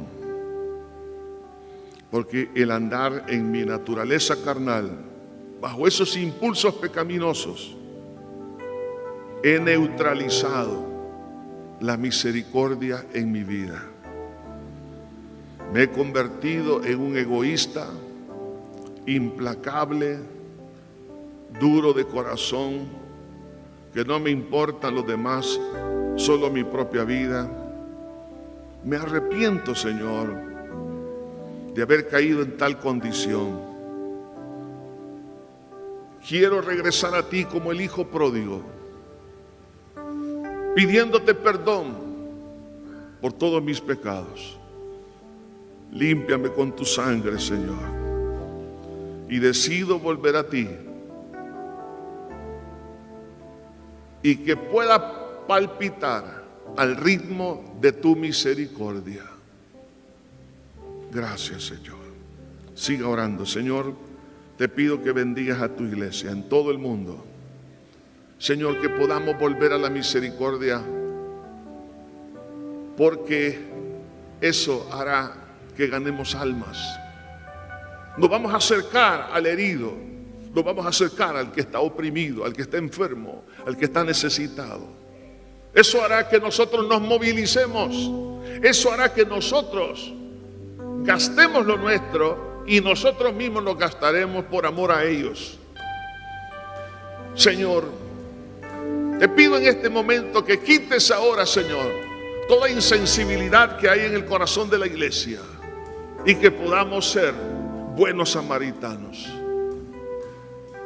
[2.11, 4.91] porque el andar en mi naturaleza carnal
[5.61, 7.77] bajo esos impulsos pecaminosos,
[9.43, 10.85] he neutralizado
[11.81, 13.83] la misericordia en mi vida.
[15.73, 17.87] Me he convertido en un egoísta,
[19.07, 20.19] implacable,
[21.61, 22.89] duro de corazón,
[23.95, 25.61] que no me importan los demás,
[26.17, 27.70] solo mi propia vida.
[28.85, 30.35] Me arrepiento, Señor,
[31.75, 33.61] de haber caído en tal condición.
[36.27, 38.63] Quiero regresar a ti como el hijo pródigo,
[40.75, 41.95] pidiéndote perdón
[43.21, 44.59] por todos mis pecados.
[45.93, 48.01] Límpiame con tu sangre, Señor.
[49.29, 50.69] Y decido volver a ti.
[54.23, 56.40] Y que pueda palpitar
[56.77, 59.25] al ritmo de tu misericordia.
[61.13, 61.99] Gracias, Señor.
[62.75, 64.11] Siga orando, Señor
[64.61, 67.25] te pido que bendigas a tu iglesia en todo el mundo.
[68.37, 70.83] Señor, que podamos volver a la misericordia,
[72.95, 73.59] porque
[74.39, 75.33] eso hará
[75.75, 76.77] que ganemos almas.
[78.19, 79.95] Nos vamos a acercar al herido,
[80.55, 84.05] nos vamos a acercar al que está oprimido, al que está enfermo, al que está
[84.05, 85.00] necesitado.
[85.75, 88.11] Eso hará que nosotros nos movilicemos.
[88.63, 90.13] Eso hará que nosotros
[91.03, 95.59] gastemos lo nuestro y nosotros mismos nos gastaremos por amor a ellos.
[97.35, 97.85] Señor,
[99.19, 101.91] te pido en este momento que quites ahora, Señor,
[102.49, 105.41] toda insensibilidad que hay en el corazón de la iglesia
[106.27, 107.33] y que podamos ser
[107.97, 109.27] buenos samaritanos.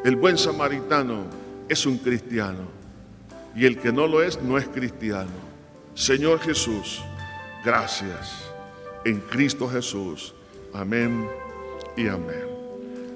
[0.04, 1.24] El buen samaritano
[1.68, 2.83] es un cristiano
[3.54, 5.30] y el que no lo es no es cristiano.
[5.94, 7.02] Señor Jesús,
[7.64, 8.50] gracias
[9.04, 10.34] en Cristo Jesús.
[10.72, 11.28] Amén
[11.96, 12.44] y amén.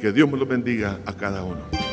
[0.01, 1.88] Que Dios me lo bendiga a cada uno.